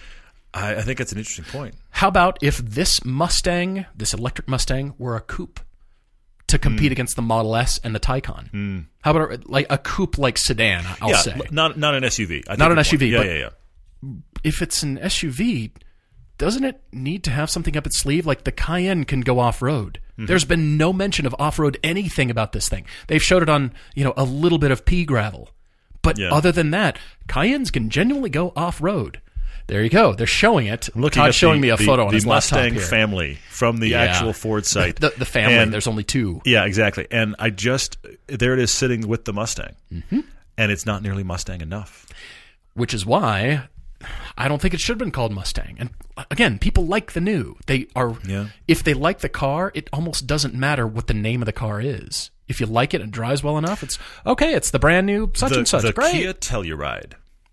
[0.55, 1.75] I, I think that's an interesting point.
[1.91, 5.61] How about if this Mustang, this electric Mustang, were a coupe
[6.47, 6.93] to compete Hmm.
[6.93, 8.87] against the Model S and the Taycan?
[9.03, 10.85] How about a, like a coupe like sedan?
[11.03, 11.41] I'll yeah, say.
[11.51, 12.45] not not an SUV.
[12.49, 12.79] I Not an.
[12.79, 13.49] SUV, Yeah, but- yeah, yeah.
[14.45, 15.71] if it's an SUV,
[16.43, 18.27] doesn't it need to have something up its sleeve?
[18.27, 20.01] Like the Cayenne can go off road.
[20.15, 20.27] Mm-hmm.
[20.27, 22.85] There's been no mention of off road anything about this thing.
[23.07, 25.51] They've showed it on you know a little bit of pea gravel,
[26.03, 26.31] but Yeah.
[26.33, 29.21] other than that, Cayennes can genuinely go off road.
[29.69, 30.13] There you go.
[30.15, 30.89] They're showing it.
[30.97, 33.77] Looking Todd's at showing the, me a the- photo on the his Mustang family from
[33.79, 34.01] the Yeah.
[34.03, 34.97] actual Ford site.
[34.97, 35.55] The, the family.
[35.57, 36.43] And- there's only two.
[36.45, 37.07] Yeah, exactly.
[37.13, 40.21] And I just there it is sitting with the Mustang, Mm-hmm.
[40.59, 42.07] and it's not nearly Mustang enough.
[42.75, 43.69] which is why
[44.37, 45.77] I don't think it should have been called Mustang.
[45.79, 45.91] And
[46.31, 47.57] again, people like the new.
[47.67, 48.47] They are Yeah.
[48.69, 51.81] if they like the car, it almost doesn't matter what the name of the car
[51.81, 52.31] is.
[52.49, 54.55] If you like it and it drives well enough, it's okay.
[54.55, 55.83] It's the brand new such The, and such.
[55.83, 56.13] the Great.
[56.13, 57.13] Kia Telluride.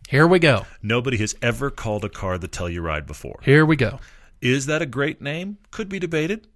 [0.10, 0.66] Here we go.
[0.82, 3.40] Nobody has ever called a car the Telluride before.
[3.44, 4.00] Here we go.
[4.42, 5.58] Is that a great name?
[5.72, 6.48] Could be debated.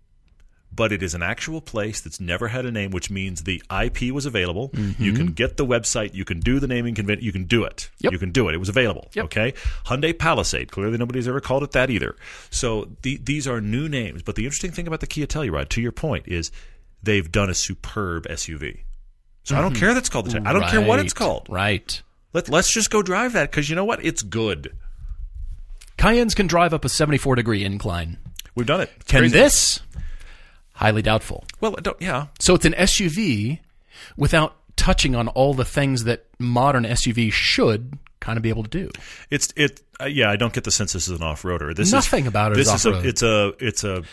[0.75, 4.11] But it is an actual place that's never had a name, which means the IP
[4.11, 4.71] was available.
[4.73, 5.15] You mm-hmm.
[5.15, 6.13] can get the website.
[6.13, 7.23] You can do the naming convention.
[7.23, 7.89] You can do it.
[7.99, 8.13] Yep.
[8.13, 8.55] You can do it.
[8.55, 9.09] It was available.
[9.13, 9.25] Yep.
[9.25, 9.53] Okay.
[9.85, 10.71] Hyundai Palisade.
[10.71, 12.15] Clearly, nobody's ever called it that either.
[12.49, 14.23] So the, these are new names.
[14.23, 16.51] But the interesting thing about the Kia Telluride, to your point, is
[17.03, 18.79] they've done a superb SUV.
[19.43, 19.79] So I don't mm-hmm.
[19.79, 20.41] care that's called the.
[20.45, 21.47] I don't care what it's called.
[21.49, 22.01] Right.
[22.33, 24.03] Let, let's just go drive that because you know what?
[24.03, 24.75] It's good.
[25.97, 28.17] Cayennes can drive up a 74 degree incline.
[28.55, 28.91] We've done it.
[28.97, 29.33] It's Can crazy.
[29.33, 29.79] this?
[30.73, 31.43] Highly doubtful.
[31.61, 32.27] Well, don't, yeah.
[32.39, 33.59] So it's an SUV
[34.17, 38.69] without touching on all the things that modern SUVs should kind of be able to
[38.69, 38.89] do.
[39.29, 39.81] It's it.
[40.01, 41.75] Uh, yeah, I don't get the sense this is an off roader.
[41.75, 43.07] This Nothing is, about it This is a.
[43.07, 43.53] It's a.
[43.59, 44.03] It's a.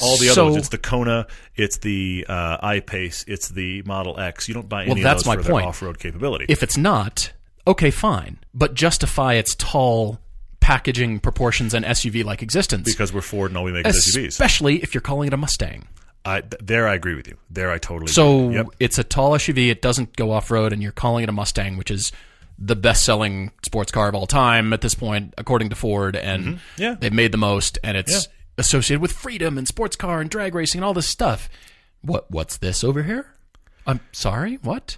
[0.00, 0.56] All the other ones.
[0.56, 1.26] It's the Kona.
[1.54, 3.24] It's the uh, I-Pace.
[3.28, 4.48] It's the Model X.
[4.48, 6.46] You don't buy any Well, of that's those my for their off-road capability.
[6.48, 7.32] If it's not,
[7.66, 8.38] okay, fine.
[8.54, 10.18] But justify its tall
[10.60, 12.90] packaging proportions and SUV like existence.
[12.90, 14.28] because we're Ford and all we make is SUVs.
[14.28, 15.86] Especially if you're calling it a Mustang.
[16.26, 17.36] I, there, I agree with you.
[17.50, 18.10] There, I totally.
[18.12, 18.56] So agree.
[18.56, 18.66] Yep.
[18.80, 19.70] it's a tall SUV.
[19.70, 22.10] It doesn't go off road, and you're calling it a Mustang, which is
[22.58, 26.16] the best selling sports car of all time at this point, according to Ford.
[26.16, 26.82] And Mm-hmm.
[26.82, 26.94] Yeah.
[26.98, 28.32] they've made the most, and it's Yeah.
[28.58, 31.48] associated with freedom and sports car and drag racing and all this stuff.
[32.02, 33.26] What What's this over here?
[33.86, 34.56] I'm sorry.
[34.62, 34.96] What?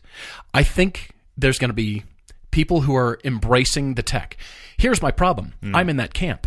[0.54, 2.04] I think there's going to be
[2.50, 4.36] people who are embracing the tech.
[4.78, 5.52] Here's my problem.
[5.74, 6.46] I'm in that camp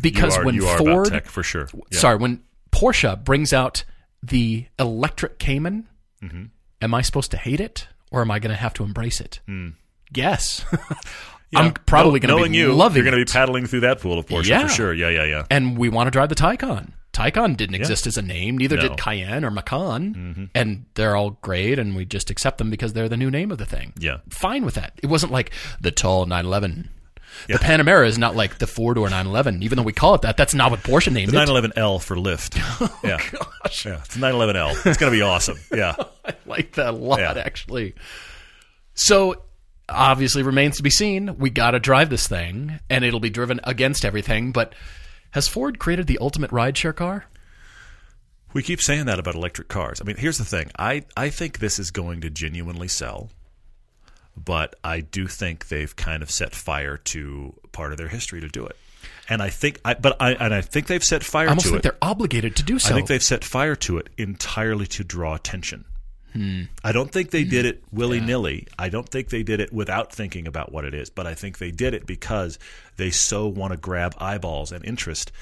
[0.00, 0.48] because Hmm.
[0.54, 1.68] you are, when Ford tech for sure.
[1.90, 1.98] Yeah.
[1.98, 3.84] sorry, when Porsche brings out
[4.22, 5.88] the electric Cayman,
[6.22, 6.44] Mm-hmm.
[6.82, 9.40] am I supposed to hate it or am I going to have to embrace it?
[10.14, 10.64] Yes.
[11.50, 11.60] Yeah.
[11.60, 14.18] I'm probably going to be you, loving You're going to be paddling through that pool
[14.18, 14.66] of Porsche Yeah.
[14.66, 14.92] for sure.
[14.92, 15.46] Yeah, yeah, yeah.
[15.50, 16.92] and we want to drive the Taycan.
[17.14, 18.82] Taycan didn't exist as a name, neither No.
[18.82, 18.94] Mm-hmm.
[18.96, 20.50] did Cayenne or Macan.
[20.54, 23.56] And they're all great, and we just accept them because they're the new name of
[23.56, 23.94] the thing.
[23.98, 24.18] Yeah.
[24.28, 24.92] Fine with that.
[25.02, 25.50] It wasn't like
[25.80, 26.90] the tall 911.
[27.46, 30.36] The Panamera is not like the four door 911, even though we call it that.
[30.36, 31.48] That's not what Porsche named The it.
[31.48, 32.56] 911L for lift.
[33.02, 33.18] yeah.
[33.40, 33.52] Oh,
[33.84, 34.00] yeah.
[34.04, 34.86] It's 911L.
[34.86, 35.58] It's going to be awesome.
[35.74, 35.94] Yeah.
[36.24, 37.32] I like that a lot, Yeah.
[37.36, 37.94] actually.
[38.94, 39.42] So,
[39.88, 41.38] obviously, remains to be seen.
[41.38, 44.52] We got to drive this thing, and it'll be driven against everything.
[44.52, 44.74] But
[45.30, 47.26] has Ford created the ultimate rideshare car?
[48.54, 50.00] We keep saying that about electric cars.
[50.00, 50.70] I mean, here's the thing.
[50.78, 53.30] I, I think this is going to genuinely sell,
[54.44, 58.48] but I do think they've kind of set fire to part of their history to
[58.48, 58.76] do it.
[59.28, 61.72] And I think, I, but I, and I think they've set fire I almost to
[61.72, 61.82] think it.
[61.82, 62.90] they're obligated to do so.
[62.90, 65.84] I think they've set fire to it entirely to draw attention.
[66.84, 68.68] I don't think they did it willy nilly.
[68.78, 71.10] I don't think they did it without thinking about what it is.
[71.10, 72.60] But I think they did it because
[72.96, 75.32] they so want to grab eyeballs and interest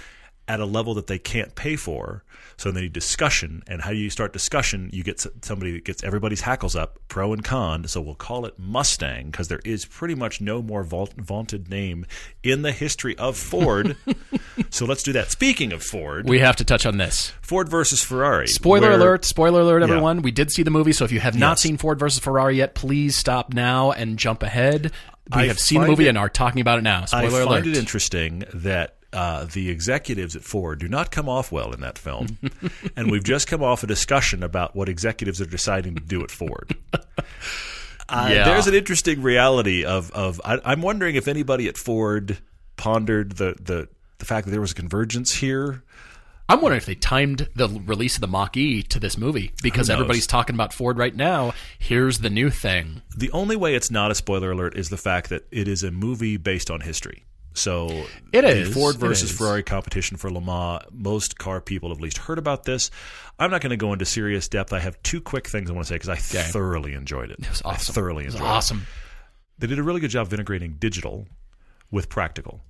[0.48, 2.22] at a level that they can't pay for.
[2.58, 3.62] So they need discussion.
[3.66, 4.88] And how do you start discussion?
[4.92, 7.86] You get somebody that gets everybody's hackles up, pro and con.
[7.86, 12.06] So we'll call it Mustang because there is pretty much no more vault- vaunted name
[12.42, 13.96] in the history of Ford.
[14.70, 15.30] so let's do that.
[15.30, 17.32] Speaking of Ford, we have to touch on this.
[17.42, 18.46] Ford versus Ferrari.
[18.48, 20.22] Spoiler where- alert, spoiler alert, everyone.
[20.22, 21.60] We did see the movie, so if you have not Yes.
[21.62, 24.92] seen Ford versus Ferrari yet, please stop now and jump ahead.
[25.34, 27.02] We I have seen the movie it- and are talking about it now.
[27.02, 27.66] I Spoiler find alert.
[27.66, 31.98] it interesting that uh, the executives at Ford do not come off well in that
[31.98, 32.38] film,
[32.96, 36.30] and we've just come off a discussion about what executives are deciding to do at
[36.30, 36.76] Ford.
[38.08, 38.44] Uh, Yeah.
[38.44, 42.38] There's an interesting reality of of I, I'm wondering if anybody at Ford
[42.76, 43.88] pondered the the
[44.18, 45.82] the fact that there was a convergence here.
[46.48, 49.90] I'm wondering if they timed the release of the Mach E to this movie because
[49.90, 51.52] everybody's talking about Ford right now.
[51.80, 53.02] Here's the new thing.
[53.16, 55.90] The only way it's not a spoiler alert is the fact that it is a
[55.90, 57.24] movie based on history.
[57.56, 58.70] So It the.
[58.70, 59.36] Ford versus is.
[59.36, 60.82] Ferrari competition for Le Mans.
[60.92, 62.90] Most car people have at least heard about this.
[63.38, 64.72] I'm not going to go into serious depth.
[64.72, 67.38] I have two quick things I want to say because I thoroughly enjoyed it.
[67.40, 67.92] It was awesome.
[67.92, 68.78] I thoroughly enjoyed It was awesome.
[68.82, 69.60] it.
[69.60, 71.26] They did a really good job of integrating digital
[71.90, 72.60] with practical.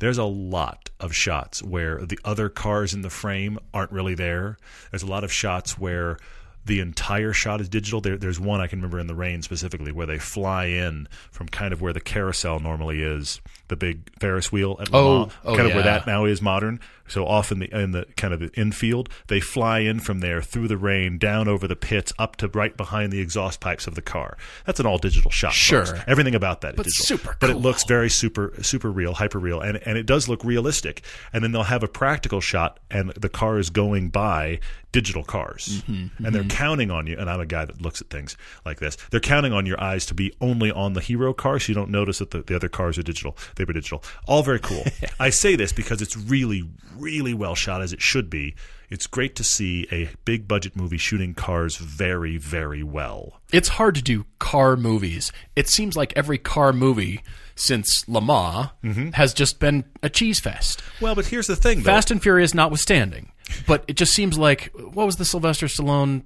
[0.00, 4.56] There's a lot of shots where the other cars in the frame aren't really there.
[4.90, 6.18] There's a lot of shots where
[6.66, 8.00] the entire shot is digital.
[8.00, 11.46] There, there's one I can remember in the rain specifically where they fly in from
[11.48, 15.32] kind of where the carousel normally is, the big Ferris wheel at Le Oh, Mans,
[15.44, 16.80] oh, kind of where that now is modern.
[17.06, 20.40] So off in the in the kind of the infield, they fly in from there
[20.40, 23.94] through the rain, down over the pits, up to right behind the exhaust pipes of
[23.94, 24.38] the car.
[24.64, 25.52] That's an all digital shot.
[25.52, 25.84] Sure.
[25.84, 26.00] folks.
[26.06, 27.04] everything about that is But digital.
[27.18, 30.42] super But it looks very super super real, hyper real, and and it does look
[30.44, 31.02] realistic.
[31.32, 34.60] And then they'll have a practical shot, and the car is going by
[34.92, 37.18] digital cars, Mm-hmm, and they're counting on you.
[37.18, 38.96] And I'm a guy that looks at things like this.
[39.10, 41.90] They're counting on your eyes to be only on the hero car, so you don't
[41.90, 43.36] notice that the, the other cars are digital.
[43.56, 44.02] They were digital.
[44.26, 44.84] All very cool.
[45.20, 48.54] I say this because it's really, really well shot as it should be.
[48.90, 53.40] It's great to see a big budget movie shooting cars very, very well.
[53.52, 55.32] It's hard to do car movies.
[55.56, 57.22] It seems like every car movie
[57.56, 59.10] since Le Mans Mm-hmm.
[59.10, 60.82] has just been a cheese fest.
[61.00, 61.84] Well, but here's the thing, though.
[61.90, 63.32] Fast and Furious notwithstanding.
[63.66, 66.24] But it just seems like what was the Sylvester Stallone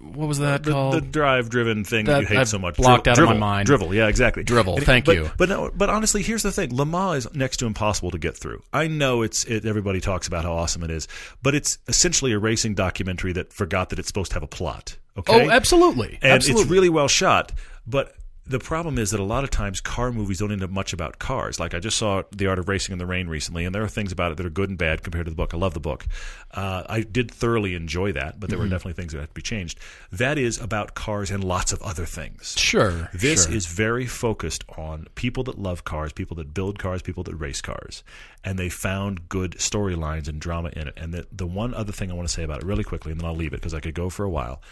[0.00, 0.94] what was that the, called?
[0.94, 2.76] the drive-driven thing that, That you hate I've so much.
[2.76, 3.68] blocked out of my mind.
[3.68, 4.44] Drivel, yeah, exactly.
[4.44, 5.30] Drivel, And- thank but, you.
[5.36, 8.36] But no, but honestly, here's the thing: Le Mans is next to impossible to get
[8.36, 8.62] through.
[8.72, 11.08] I know it's it, everybody talks about how awesome it is,
[11.42, 14.96] but it's essentially a racing documentary that forgot that it's supposed to have a plot.
[15.18, 16.18] Okay, oh, absolutely.
[16.20, 16.62] and absolutely.
[16.62, 17.52] it's really well shot.
[17.86, 18.14] But
[18.48, 21.18] the problem is that a lot of times car movies don't end up much about
[21.18, 21.58] cars.
[21.58, 23.88] Like I just saw The Art of Racing in the Rain recently, and there are
[23.88, 25.52] things about it that are good and bad compared to the book.
[25.52, 26.06] I love the book.
[26.52, 28.64] Uh, I did thoroughly enjoy that, but there Mm-hmm.
[28.66, 29.78] were definitely things that had to be changed.
[30.12, 32.54] That is about cars and lots of other things.
[32.56, 33.10] Sure.
[33.12, 33.54] This sure.
[33.54, 37.60] is very focused on people that love cars, people that build cars, people that race
[37.60, 38.04] cars,
[38.44, 40.94] and they found good storylines and drama in it.
[40.96, 43.20] And the the one other thing I want to say about it really quickly, and
[43.20, 44.62] then I'll leave it because I could go for a while.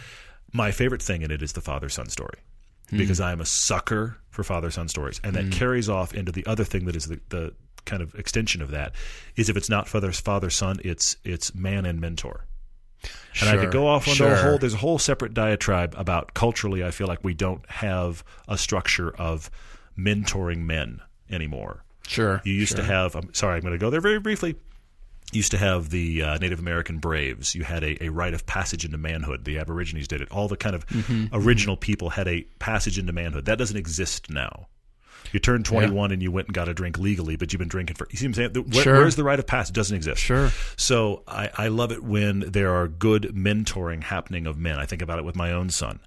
[0.53, 2.39] My favorite thing in it is the father son story
[2.91, 2.99] Hmm.
[2.99, 5.51] because I am a sucker for father son stories, and that hmm.
[5.51, 8.93] carries off into the other thing that is the, the kind of extension of that
[9.37, 12.47] is if it's not father father son, it's it's man and mentor.
[13.41, 14.33] And I could go off on sure.
[14.33, 14.59] a whole.
[14.59, 16.85] There's a whole separate diatribe about culturally.
[16.85, 19.51] I feel like we don't have a structure of
[19.99, 21.85] mentoring men anymore.
[22.07, 22.41] Sure.
[22.45, 23.15] You used to have.
[23.15, 24.57] I'm sorry, I'm going to go there very briefly.
[25.35, 27.55] Used to have the uh, Native American braves.
[27.55, 29.45] You had a, a rite of passage into manhood.
[29.45, 30.31] The Aborigines did it.
[30.31, 33.47] All the kind of Mm-hmm, original people had a passage into manhood.
[33.47, 34.69] That doesn't exist now.
[35.33, 37.97] You turned 21 and you went and got a drink legally, but you've been drinking
[37.97, 38.07] for.
[38.11, 38.65] You see what I'm saying?
[38.73, 38.95] Where- Sure.
[38.99, 39.71] Where's the rite of passage?
[39.71, 40.21] It doesn't exist.
[40.21, 40.51] Sure.
[40.77, 44.79] So I, I love it when there are good mentoring happening of men.
[44.79, 45.99] I think about it with my own son.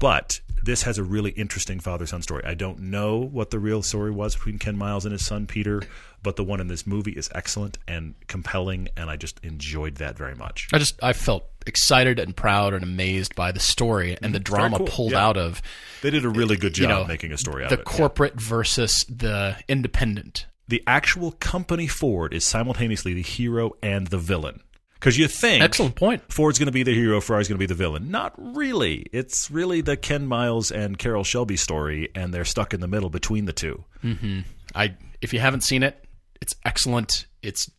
[0.00, 2.44] But this has a really interesting father son story.
[2.44, 5.82] I don't know what the real story was between Ken Miles and his son Peter,
[6.22, 10.16] but the one in this movie is excellent and compelling, and I just enjoyed that
[10.16, 10.68] very much.
[10.72, 14.32] I just I felt excited and proud and amazed by the story and mm-hmm.
[14.32, 15.26] the drama cool, pulled yeah.
[15.26, 15.62] out of
[16.02, 17.86] They did a really good job you know making a story out the of it.
[17.90, 17.96] yeah.
[17.96, 20.46] corporate versus the independent.
[20.66, 24.60] The actual company Ford is simultaneously the hero and the villain.
[24.98, 26.22] Because you think Excellent point.
[26.32, 28.10] Ford's going to be the hero, Ferrari's going to be the villain.
[28.10, 29.06] Not really.
[29.12, 33.10] It's really the Ken Miles and Carroll Shelby story, and they're stuck in the middle
[33.10, 33.84] between the two.
[34.02, 34.40] Mm-hmm.
[34.74, 36.04] I if you haven't seen it,
[36.40, 37.26] it's excellent.
[37.42, 37.70] It's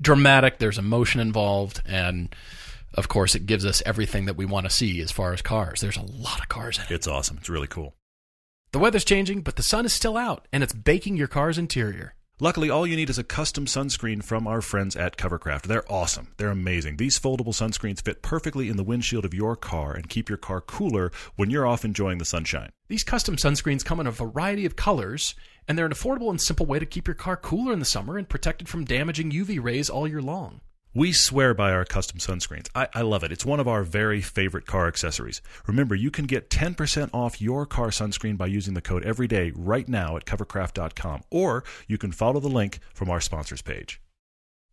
[0.00, 0.58] dramatic.
[0.58, 2.34] There's emotion involved, and
[2.94, 5.80] of course, it gives us everything that we want to see as far as cars.
[5.80, 6.90] There's a lot of cars in it.
[6.90, 7.38] It's awesome.
[7.38, 7.94] It's really cool.
[8.72, 12.14] The weather's changing, but the sun is still out, and it's baking your car's interior.
[12.42, 15.62] Luckily, all you need is a custom sunscreen from our friends at Covercraft.
[15.62, 16.34] They're awesome.
[16.38, 16.96] They're amazing.
[16.96, 20.60] These foldable sunscreens fit perfectly in the windshield of your car and keep your car
[20.60, 22.70] cooler when you're off enjoying the sunshine.
[22.88, 25.36] These custom sunscreens come in a variety of colors,
[25.68, 28.18] and they're an affordable and simple way to keep your car cooler in the summer
[28.18, 30.62] and protected from damaging UV rays all year long.
[30.94, 32.68] We swear by our custom sunscreens.
[32.74, 33.32] I, I love it.
[33.32, 35.40] It's one of our very favorite car accessories.
[35.66, 39.88] Remember, you can get 10% off your car sunscreen by using the code EVERYDAY right
[39.88, 44.02] now at covercraft.com, or you can follow the link from our sponsors page.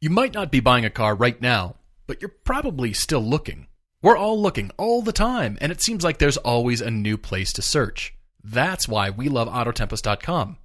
[0.01, 3.67] You might not be buying a car right now, but you're probably still looking.
[4.01, 7.53] We're all looking all the time, and it seems like there's always a new place
[7.53, 8.13] to search.
[8.43, 10.57] That's why we love Autotempest.com.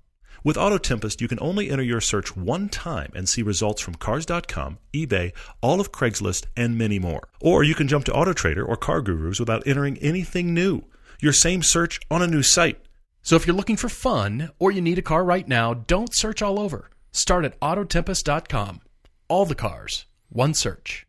[0.45, 3.95] With Auto Tempest, you can only enter your search one time and see results from
[3.95, 7.31] Cars.com, eBay, all of Craigslist, and many more.
[7.41, 10.83] Or you can jump to AutoTrader or Car Gurus without entering anything new.
[11.19, 12.79] Your same search on a new site.
[13.23, 16.43] So if you're looking for fun or you need a car right now, don't search
[16.43, 16.91] all over.
[17.11, 18.83] Start at Autotempest.com.
[19.29, 21.07] All the cars, one search.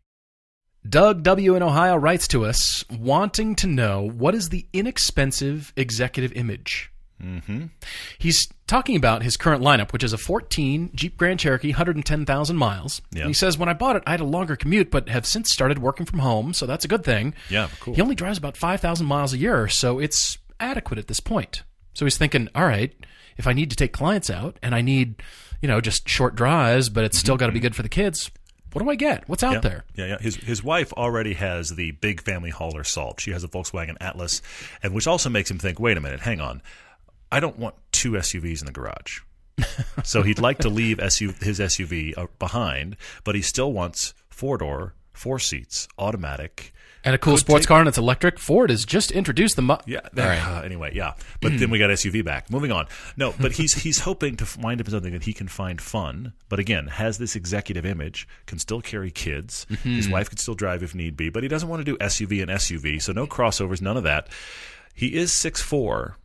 [0.88, 1.54] Doug W.
[1.54, 6.90] in Ohio writes to us wanting to know what is the inexpensive executive image.
[7.22, 7.66] Mm-hmm.
[8.18, 13.00] He's talking about his current lineup, which is a 14 Jeep Grand Cherokee, 110,000 miles.
[13.12, 13.26] Yeah.
[13.26, 15.78] He says, When I bought it, I had a longer commute, but have since started
[15.78, 17.34] working from home, so that's a good thing.
[17.48, 17.94] Yeah, cool.
[17.94, 21.62] He only drives about 5,000 miles a year, so it's adequate at this point.
[21.94, 22.92] So he's thinking, all right,
[23.38, 25.22] if I need to take clients out and I need,
[25.62, 28.30] you know, just short drives, but it's still got to be good for the kids,
[28.72, 29.26] What do I get?
[29.26, 29.60] What's out Yeah.
[29.60, 29.84] there?
[29.94, 30.18] Yeah, yeah.
[30.20, 33.20] His his wife already has the big family hauler salt.
[33.22, 34.42] She has a Volkswagen Atlas,
[34.82, 36.60] and which also makes him think, wait a minute, hang on,
[37.30, 39.20] I don't want two SUVs in the garage.
[40.04, 44.58] so he'd like to leave SU, his SUV uh, behind, but he still wants four
[44.58, 46.72] door, four seats, automatic.
[47.04, 48.36] And a cool sports car and it's electric.
[48.36, 49.62] Ford has just introduced the.
[49.62, 50.00] Mo- Yeah.
[50.12, 50.38] Right.
[50.44, 51.12] uh, anyway, yeah.
[51.40, 52.50] But then we got SUV back.
[52.50, 52.88] Moving on.
[53.16, 56.32] No, but he's he's hoping to wind up in something that he can find fun.
[56.48, 59.66] But again, has this executive image, can still carry kids.
[59.84, 62.42] His wife could still drive if need be, but he doesn't want to do SUV
[62.42, 63.00] and SUV.
[63.00, 64.28] So no crossovers, none of that.
[64.92, 66.16] He is six four,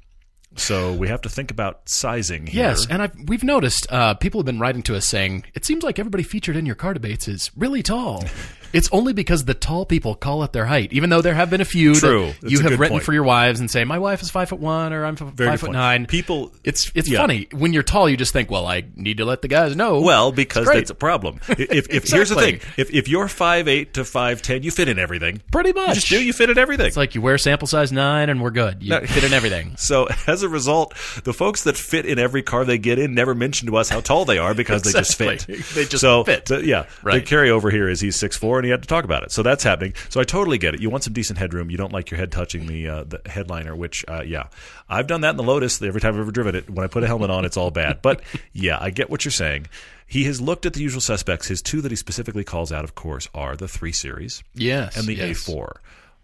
[0.56, 2.68] so we have to think about sizing here.
[2.68, 5.84] Yes, and I've, we've noticed uh, people have been writing to us saying it seems
[5.84, 8.26] like everybody featured in your car debates is really tall.
[8.74, 11.62] it's only because the tall people call it their height, even though there have been
[11.62, 12.28] a few True.
[12.28, 13.04] that That's you a have good written point.
[13.06, 15.50] for your wives and say my wife is five foot one or I'm f- Very
[15.52, 15.78] five foot point.
[15.78, 16.06] nine.
[16.06, 17.20] People- it's it's yeah.
[17.20, 20.02] funny when you're tall, you just think, well, I need to let the guys know.
[20.02, 20.76] Well, because great.
[20.78, 21.40] that's a problem.
[21.50, 22.58] If, if here's the Exactly.
[22.58, 25.42] thing, if if you're five eight to five ten, you fit in everything.
[25.52, 25.90] pretty much.
[25.90, 26.24] You just do.
[26.24, 26.88] You fit in everything.
[26.88, 28.82] It's like you wear sample size nine and we're good.
[28.84, 29.76] You fit in everything.
[29.78, 33.34] So as a result, the folks that fit in every car they get in never
[33.36, 35.48] mention to us how tall they are because they just fit.
[35.50, 35.56] Exactly.
[35.76, 36.46] They just so, fit.
[36.46, 37.26] the- yeah, the Right.
[37.26, 39.32] carryover here is he's six four and he had to talk about it.
[39.32, 39.94] So that's happening.
[40.10, 40.82] So I totally get it.
[40.82, 41.70] You want some decent headroom.
[41.70, 44.48] You don't like your head touching the uh, the headliner, which uh, yeah,
[44.90, 45.82] I've done that in the Lotus.
[45.82, 48.02] Every time I've ever driven it, when I put a helmet on, it's all bad.
[48.02, 48.22] But
[48.54, 49.68] yeah, I get what you're saying.
[50.08, 51.48] He has looked at the usual suspects.
[51.48, 55.08] His two that he specifically calls out, of course, are the three series Yes, and
[55.08, 55.48] the yes.
[55.48, 55.78] A4.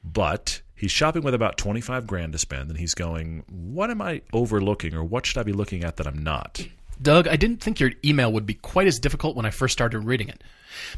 [0.04, 4.22] But he's shopping with about 25 grand to spend and he's going, what am I
[4.32, 6.66] overlooking or what should I be looking at that I'm not?
[7.02, 10.00] Doug, I didn't think your email would be quite as difficult when I first started
[10.00, 10.44] reading it,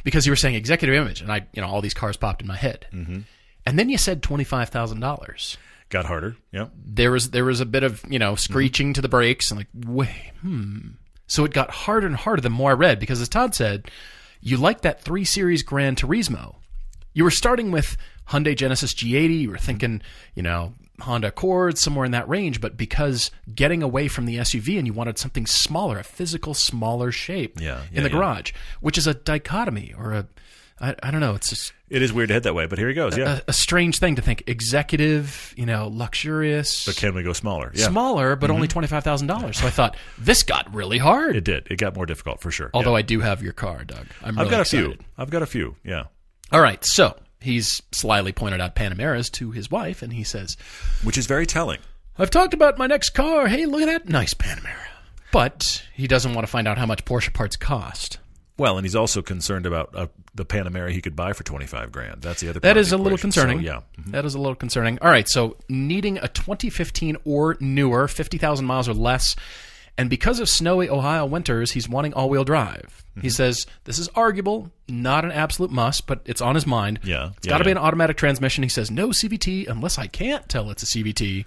[0.04, 2.48] because you were saying executive image, and I, you know, all these cars popped in
[2.48, 3.20] my head, mm-hmm.
[3.66, 5.58] and then you said twenty five thousand dollars.
[5.90, 6.36] Got harder.
[6.52, 6.68] Yeah.
[6.76, 9.68] There was there was a bit of you know screeching to the brakes, and like,
[9.74, 10.90] wait, hmm.
[11.28, 13.90] So it got harder and harder the more I read, because as Todd said,
[14.42, 16.56] you like that three series Gran Turismo.
[17.14, 17.98] You were starting with
[18.30, 19.42] Hyundai Genesis G80.
[19.42, 20.02] You were thinking,
[20.34, 22.62] you know, Honda Accord, somewhere in that range.
[22.62, 27.12] But because getting away from the SUV and you wanted something smaller, a physical, smaller
[27.12, 28.16] shape Yeah, in the yeah.
[28.16, 30.28] garage, which is a dichotomy or a,
[30.82, 32.88] I, I don't know, it's just It is weird to head that way, but here
[32.88, 33.18] he goes.
[33.18, 33.40] Yeah.
[33.40, 34.44] a, a strange thing to think.
[34.48, 37.72] Executive, you know, luxurious, but can we go smaller?
[37.74, 37.84] Yeah.
[37.84, 37.92] Mm-hmm.
[37.94, 39.56] smaller, but only $25,000.
[39.56, 41.36] So I thought, this got really hard.
[41.36, 41.68] It did.
[41.70, 42.70] It got more difficult for sure.
[42.74, 42.98] Although Yeah.
[42.98, 44.06] I do have your car, Doug.
[44.24, 44.98] I'm I've really got a excited.
[45.00, 45.06] few.
[45.18, 45.76] I've got a few.
[45.84, 46.04] Yeah.
[46.52, 50.58] All right, so he's slyly pointed out Panameras to his wife, and he says,
[51.04, 51.80] Which is very telling.
[52.18, 53.48] I've talked about my next car.
[53.48, 54.88] Hey, look at that nice Panamera.
[55.32, 58.18] But he doesn't want to find out how much Porsche parts cost.
[58.58, 62.22] Well, and he's also concerned about uh, the Panamera he could buy for 25 grand.
[62.22, 63.32] That's the other part That the a little equation.
[63.32, 63.66] So, concerning.
[63.66, 63.82] yeah.
[64.08, 65.00] That is a little concerning.
[65.00, 69.38] All right, so needing a 2015 or newer, 50,000 miles or less,
[70.00, 73.04] and because of snowy Ohio winters, he's wanting all-wheel drive.
[73.12, 73.22] Mm-hmm.
[73.22, 77.00] He says this is arguable, not an absolute must, but it's on his mind.
[77.04, 78.64] Yeah, it's yeah, got to be an automatic transmission.
[78.64, 81.46] He says no CVT unless I can't tell it's a CVT.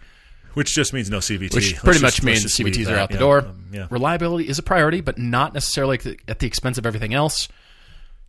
[0.54, 1.54] Which just means no CVT.
[1.54, 3.20] which Let's pretty just- much means CVTs are out the Yeah.
[3.20, 3.38] door.
[3.40, 3.86] Um, yeah.
[3.90, 7.48] Reliability is a priority, but not necessarily at the, at the expense of everything else.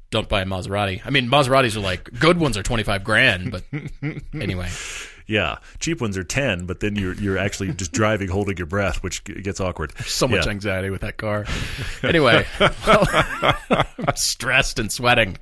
[0.09, 1.01] Don't buy a Maserati.
[1.05, 3.63] I mean, Maseratis are like good ones are twenty five grand, but
[4.33, 4.69] anyway,
[5.27, 9.01] Yeah, cheap ones are ten, but then you're you're actually just driving, holding your breath,
[9.03, 9.97] which gets awkward.
[9.99, 10.51] so much Yeah.
[10.51, 11.45] anxiety with that car.
[12.03, 13.07] Anyway, well,
[13.69, 15.37] I'm stressed and sweating.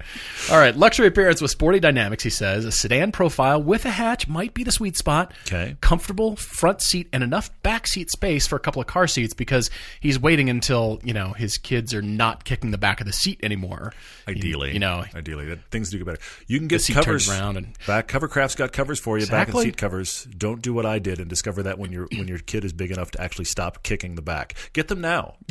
[0.51, 2.23] All right, luxury appearance with sporty dynamics.
[2.23, 5.33] He says a sedan profile with a hatch might be the sweet spot.
[5.47, 5.75] Okay.
[5.81, 9.69] comfortable front seat and enough back seat space for a couple of car seats because
[9.99, 13.39] he's waiting until you know his kids are not kicking the back of the seat
[13.43, 13.91] anymore.
[14.27, 16.19] Ideally, you know, ideally, that things do get better.
[16.47, 18.07] You can get covers around and- back.
[18.07, 19.25] Covercraft's got covers for you.
[19.25, 19.70] Back and Exactly.
[19.77, 20.25] Covers.
[20.37, 22.91] Don't do what I did and discover that when your when your kid is big
[22.91, 24.55] enough to actually stop kicking the back.
[24.73, 25.35] Get them now.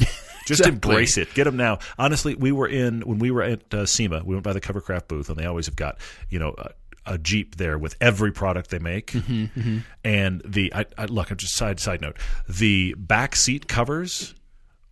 [0.46, 0.72] Just Exactly.
[0.74, 1.32] embrace it.
[1.34, 1.78] Get them now.
[1.98, 4.22] Honestly, we were in when we were at uh, SEMA.
[4.24, 6.54] We went by the Covercraft booth, and they always have got you know.
[6.58, 6.70] A,
[7.06, 11.30] a Jeep there with every product they make, Mm-hmm, and the I, I, look.
[11.30, 12.18] I'm just side side note.
[12.46, 14.34] The back seat covers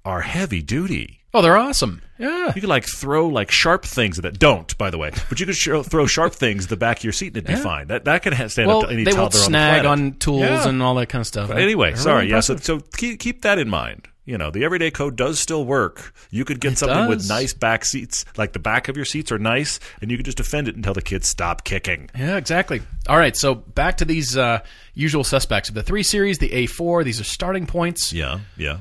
[0.07, 1.18] are heavy duty.
[1.35, 2.03] Oh, they're awesome.
[2.19, 4.39] Yeah, You could like throw like sharp things at that.
[4.41, 7.05] Don't, by the way, but you could sh- throw sharp things at the back of
[7.05, 7.87] your seat and it'd be fine.
[7.89, 10.41] That that can ha- stand well, up to any they won't snag on on, tools
[10.43, 10.69] Yeah.
[10.69, 11.51] and all that kind of stuff.
[11.51, 12.17] Anyway, They're sorry.
[12.23, 14.09] really Yeah, so, so keep keep that in mind.
[14.25, 16.13] You know, the everyday code does still work.
[16.31, 19.39] You could get something with nice back seats, like the back of your seats are
[19.39, 22.11] nice, and you could just defend it until the kids stop kicking.
[22.19, 22.83] Yeah, exactly.
[23.09, 24.61] All right, so back to these uh,
[24.93, 27.05] usual suspects of the three series, the A4.
[27.05, 28.13] These are starting points.
[28.13, 28.81] Yeah, yeah.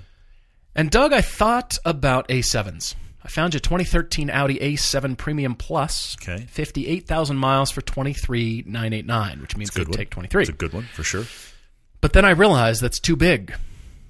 [0.78, 2.94] And Doug, I thought about A7s.
[3.24, 6.16] I found you 2013 Audi A7 Premium Plus.
[6.22, 6.46] Okay.
[6.50, 10.44] 58,000 miles for 23,989, which means Good they'd take 23.
[10.44, 11.26] It's a good one for sure.
[12.00, 13.54] But then I realized that's too big.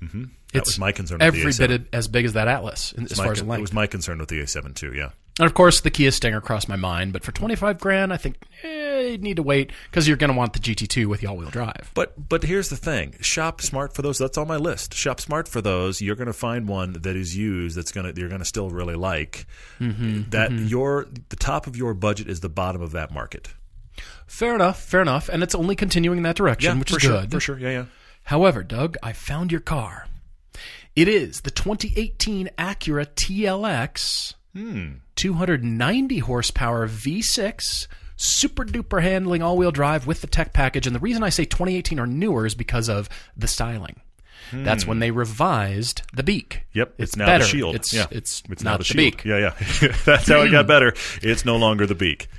[0.02, 0.26] Mm-hmm.
[0.54, 1.16] That it's was my concern.
[1.16, 1.68] With every the A7.
[1.68, 4.30] bit as big as that Atlas as far as con- it was my concern with
[4.30, 4.94] the A7 too.
[4.94, 5.12] Yeah.
[5.40, 8.18] And of course, the Kia Stinger crossed my mind, but for twenty five grand, I
[8.18, 11.28] think eh, you'd need to wait because you're going to want the GT2 with the
[11.28, 11.92] all wheel drive.
[11.94, 14.18] But but here's the thing: shop smart for those.
[14.18, 14.96] That's on my list.
[14.96, 16.02] Shop smart for those.
[16.02, 17.78] You're going to find one that is used.
[17.78, 19.46] That's going to you're going to still really like.
[19.80, 23.50] Mm-hmm, that your the top of your budget is the bottom of that market.
[24.26, 27.22] Fair enough, fair enough, and it's only continuing in that direction, which for is sure,
[27.22, 27.32] good.
[27.32, 27.60] for sure.
[27.60, 27.86] Yeah, yeah.
[28.24, 30.08] However, Doug, I found your car.
[30.96, 34.34] It is the 2018 Acura TLX,
[35.16, 40.88] 290 horsepower V6, super duper handling all wheel drive with the tech package.
[40.88, 44.00] And the reason I say 2018 or newer is because of the styling.
[44.54, 46.62] That's when they revised the beak.
[46.74, 47.44] Yep, it's, it's, now better.
[47.44, 47.76] the shield.
[47.76, 48.98] It's yeah, it's, it's not now the, shield.
[48.98, 49.26] beak.
[49.26, 49.54] Yeah, yeah.
[50.06, 50.94] That's how it got better.
[51.22, 52.30] It's no longer the beak.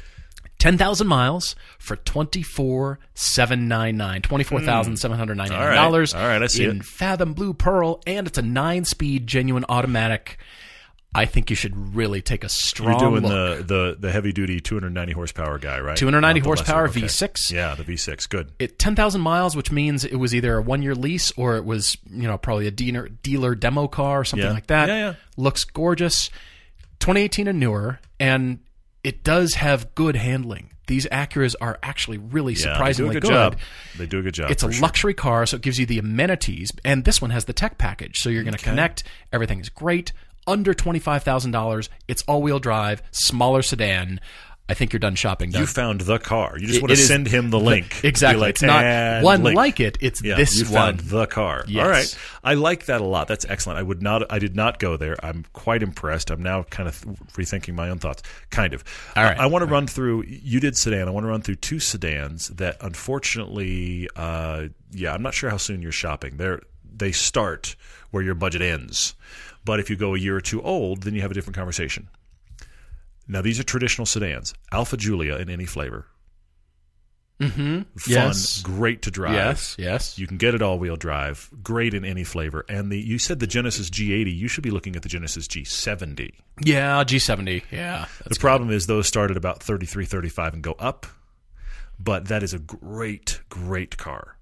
[0.58, 4.34] 10,000 miles for 24799 hmm.
[4.34, 6.84] $24,799 All right, I see in it.
[6.84, 10.38] Fathom Blue Pearl and it's a 9-speed genuine automatic.
[11.14, 13.58] I think you should really take a strong You're doing look.
[13.58, 15.96] the, the the heavy duty 290 horsepower guy, right?
[15.96, 17.00] 290 Not the lesser- horsepower okay.
[17.00, 17.50] V6.
[17.50, 18.28] Yeah, the V6.
[18.28, 18.52] Good.
[18.58, 22.28] It 10,000 miles, which means it was either a one-year lease or it was, you
[22.28, 24.52] know, probably a dealer, dealer demo car or something Yeah.
[24.52, 24.88] like that.
[24.88, 25.14] Yeah, yeah.
[25.38, 26.28] Looks gorgeous.
[27.00, 28.58] 2018 and newer, and
[29.02, 30.70] it does have good handling.
[30.88, 33.56] These Acuras are actually really Yeah, surprisingly they do a good job.
[33.98, 34.50] They do a good job.
[34.50, 34.82] It's a sure.
[34.82, 36.70] luxury car, so it gives you the amenities.
[36.84, 39.04] And this one has the tech package, so you're going to connect.
[39.32, 40.12] Everything is great.
[40.48, 41.88] Under twenty five thousand dollars.
[42.08, 44.20] It's all wheel drive, smaller sedan.
[44.70, 45.50] I think you're done shopping.
[45.50, 45.60] Doug.
[45.62, 46.58] You found the car.
[46.58, 48.04] You just It- want to is send him the link.
[48.04, 48.42] exactly.
[48.42, 49.96] Like, it's not one link." like it.
[50.02, 50.72] It's Yeah, this you one.
[50.98, 51.64] found the car.
[51.66, 51.82] Yes.
[51.82, 53.28] All right, I like that a lot.
[53.28, 53.78] That's excellent.
[53.78, 54.30] I would not.
[54.30, 55.16] I did not go there.
[55.24, 56.30] I'm quite impressed.
[56.30, 57.00] I'm now kind of
[57.32, 58.22] rethinking my own thoughts.
[58.50, 58.84] Kind of.
[59.16, 59.38] All right.
[59.40, 60.24] I, I want to run through.
[60.26, 61.08] You did sedan.
[61.08, 65.56] I want to run through two sedans that, unfortunately, uh, yeah, I'm not sure how
[65.56, 66.36] soon you're shopping.
[66.36, 66.60] They're
[66.94, 67.76] they start
[68.10, 69.14] where your budget ends,
[69.68, 72.08] but if you go a year or two old, then you have a different conversation.
[73.28, 74.54] Now these are traditional sedans.
[74.72, 76.06] Alfa Giulia in any flavor.
[77.38, 77.82] mm-hmm.
[77.82, 78.62] Fun, Yes.
[78.62, 79.34] great to drive.
[79.34, 79.76] Yes.
[79.78, 80.18] Yes.
[80.18, 82.64] You can get it all wheel drive, great in any flavor.
[82.70, 86.30] And the you said the Genesis G80, you should be looking at the Genesis G70.
[86.64, 87.04] Yeah.
[87.04, 87.64] G70.
[87.70, 88.06] Yeah.
[88.24, 91.06] the problem is those start at about 33, 35 and go up.
[92.00, 94.37] But that is a great, great car.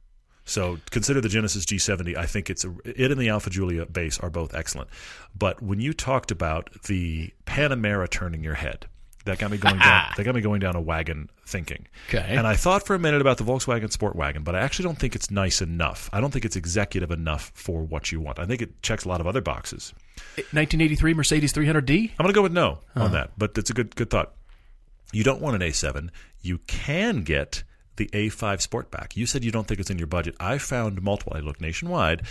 [0.46, 2.16] So consider the Genesis G70.
[2.16, 4.88] I think it's a, it and the Alfa Giulia base are both excellent.
[5.36, 8.86] But when you talked about the Panamera turning your head,
[9.24, 10.12] that got me going down.
[10.16, 11.88] that got me going down a wagon thinking.
[12.08, 12.24] Okay.
[12.28, 14.98] And I thought for a minute about the Volkswagen Sport Wagon, but I actually don't
[14.98, 16.08] think it's nice enough.
[16.12, 18.38] I don't think it's executive enough for what you want.
[18.38, 19.92] I think it checks a lot of other boxes.
[20.36, 22.10] 1983 Mercedes 300D.
[22.10, 24.32] I'm going to go with no on that, but it's a good good thought.
[25.12, 26.10] You don't want an A7.
[26.40, 27.64] You can get
[27.96, 29.16] the A5 Sportback.
[29.16, 30.36] You said you don't think it's in your budget.
[30.40, 31.32] I found multiple.
[31.36, 32.22] I looked nationwide.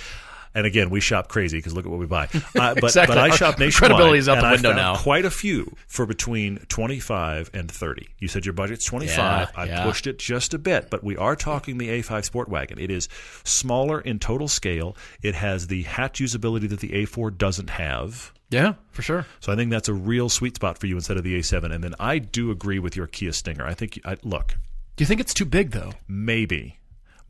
[0.55, 2.29] And again, we shop crazy because look at what we buy.
[2.55, 3.15] Uh, but, Exactly.
[3.15, 3.89] but I shop nationwide.
[3.91, 4.95] credibility is out and the window found now.
[4.95, 8.07] Quite a few for between 25 and 30.
[8.19, 9.17] You said your budget's 25.
[9.17, 9.83] Yeah, I yeah.
[9.83, 12.79] pushed it just a bit, but we are talking the A5 Sport Wagon.
[12.79, 13.09] It is
[13.43, 14.95] smaller in total scale.
[15.21, 18.31] It has the hatch usability that the A4 doesn't have.
[18.49, 19.25] Yeah, for sure.
[19.41, 21.73] So I think that's a real sweet spot for you instead of the A7.
[21.73, 23.65] And then I do agree with your Kia Stinger.
[23.65, 24.55] I think I, look,
[24.95, 25.93] Do you think it's too big though?
[26.07, 26.79] maybe,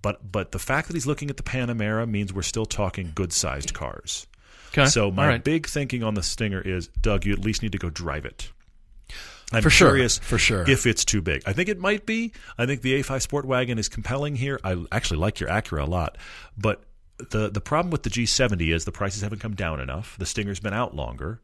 [0.02, 3.34] but but the fact that he's looking at the Panamera means we're still talking good
[3.34, 4.28] sized cars.
[4.70, 4.86] Okay.
[4.88, 5.44] So my right.
[5.44, 8.52] big thinking on the Stinger is, Doug, you at least need to go drive it.
[9.54, 10.70] I'm For sure, curious for sure.
[10.70, 11.44] if it's too big.
[11.46, 12.34] I think it might be.
[12.58, 14.60] I think the A5 Sport Wagon is compelling here.
[14.64, 16.18] I actually like your Acura a lot,
[16.58, 16.84] but
[17.30, 20.18] the the problem with the G70 is the prices haven't come down enough.
[20.18, 21.42] The Stinger's been out longer,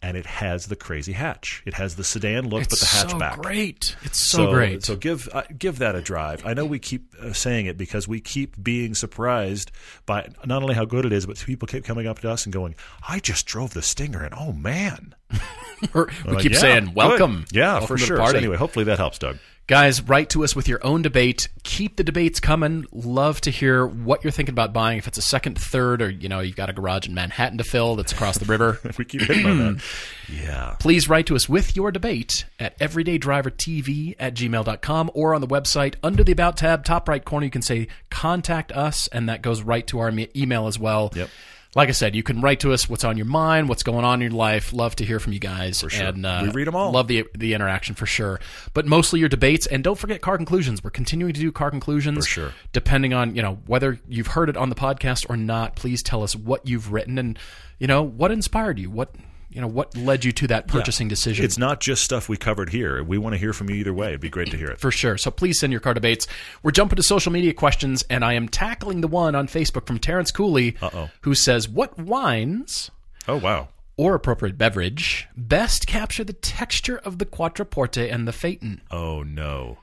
[0.00, 1.62] and it has the crazy hatch.
[1.66, 3.42] It has the sedan look, it's but the so hatchback.
[3.42, 3.96] great.
[4.02, 4.84] It's so, great.
[4.84, 6.46] So give uh, give that a drive.
[6.46, 9.70] I know we keep uh, saying it because we keep being surprised
[10.06, 12.52] by not only how good it is, but people keep coming up to us and
[12.52, 12.74] going,
[13.08, 15.14] "I just drove the Stinger, and oh man!"
[15.80, 15.88] We
[16.32, 16.94] Like, keep yeah, saying good.
[16.96, 17.44] welcome.
[17.52, 18.16] Yeah, Welcome for sure.
[18.16, 19.38] So anyway, hopefully that helps, Doug.
[19.68, 21.48] Guys, write to us with your own debate.
[21.62, 22.86] Keep the debates coming.
[22.90, 24.96] Love to hear what you're thinking about buying.
[24.96, 27.64] If it's a second, third, or you know you've got a garage in Manhattan to
[27.64, 28.80] fill that's across the river.
[28.98, 29.84] we keep hitting on that.
[30.30, 30.76] Yeah.
[30.78, 35.94] Please write to us with your debate at everydaydrivertv at gmail.com or on the website
[36.02, 37.46] under the About tab, top right corner.
[37.46, 41.10] You can say contact us, and that goes right to our email as well.
[41.14, 41.30] Yep.
[41.78, 44.20] Like I said, you can write to us what's on your mind, what's going on
[44.20, 44.72] in your life.
[44.72, 45.80] Love to hear from you guys.
[45.80, 46.08] For sure.
[46.08, 46.90] And, uh, We read 'em all.
[46.90, 48.40] Love the the interaction for sure.
[48.74, 50.82] But mostly your debates, and don't forget car conclusions.
[50.82, 52.26] We're continuing to do car conclusions.
[52.26, 52.52] For sure.
[52.72, 56.24] Depending on you know whether you've heard it on the podcast or not, please tell
[56.24, 57.38] us what you've written and
[57.78, 58.90] you know what inspired you.
[58.90, 59.14] What
[59.50, 61.44] you know, what led you to that purchasing decision?
[61.44, 63.02] It's not just stuff we covered here.
[63.02, 64.08] We want to hear from you either way.
[64.08, 64.78] It'd be great to hear it.
[64.80, 65.16] for sure.
[65.16, 66.26] So please send your car debates.
[66.62, 69.98] We're jumping to social media questions, and I am tackling the one on Facebook from
[69.98, 71.10] Terrence Cooley, Uh-oh.
[71.22, 72.90] who says, "What wines
[73.26, 73.68] Oh wow.
[73.96, 79.78] or appropriate beverage best capture the texture of the Quattroporte and the Phaeton?" Oh no.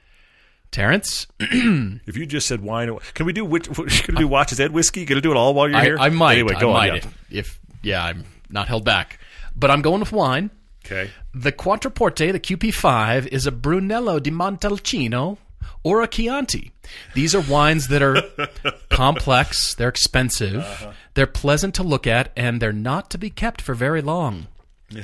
[0.72, 3.68] Terrence, If you just said wine, can we do which,
[4.04, 5.06] can we do watches and whiskey?
[5.06, 5.98] Can we do it all while you're I, here?
[5.98, 6.74] I might, Anyway, go I on.
[6.74, 6.96] might yeah.
[6.98, 9.20] if, if yeah, I'm not held back,
[9.56, 10.50] but I'm going with wine.
[10.86, 11.10] Okay.
[11.34, 15.38] The Quattroporte, the QP5, is a Brunello di Montalcino
[15.84, 16.72] or a Chianti.
[17.16, 18.22] These are wines that are
[18.90, 20.92] complex, they're expensive, Uh-huh.
[21.16, 24.48] they're pleasant to look at, and they're not to be kept for very long.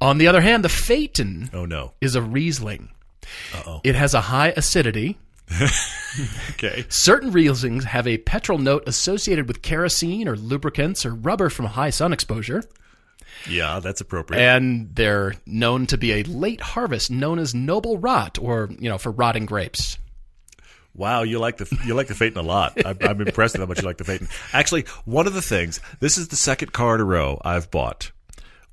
[0.00, 1.92] On the other hand, the Phaeton Oh no.
[2.00, 2.90] is a Riesling.
[3.66, 5.18] Oh, It has a high acidity.
[6.50, 6.84] Okay.
[6.88, 11.90] Certain Rieslings have a petrol note associated with kerosene or lubricants or rubber from high
[11.90, 12.62] sun exposure.
[13.48, 14.40] Yeah, that's appropriate.
[14.40, 18.96] and they're known to be a late harvest known as noble rot or you know
[18.96, 19.98] for rotting grapes
[20.94, 22.74] Wow, you like the you like the Phaeton a lot.
[22.86, 24.28] I'm, I'm impressed with how much you like the Phaeton.
[24.52, 28.12] Actually, one of the things this is the second car in a row I've bought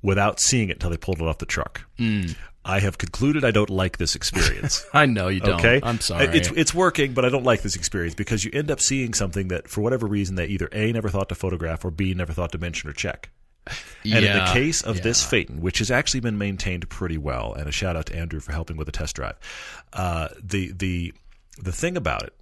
[0.02, 1.82] without seeing it until they pulled it off the truck.
[1.98, 2.26] Hmm.
[2.64, 4.86] I have concluded I don't like this experience.
[4.92, 7.76] i know you don't Okay, i'm sorry It's it's working, but I don't like this
[7.76, 11.08] experience because you end up seeing something that, for whatever reason, they either a never
[11.08, 13.30] thought to photograph or b never thought to mention or check.
[14.04, 15.24] And in the case of this.
[15.24, 18.52] Phaeton, which has actually been maintained pretty well, and a shout out to Andrew for
[18.52, 19.36] helping with the test drive,
[19.92, 21.14] uh, the the
[21.60, 22.34] the thing about it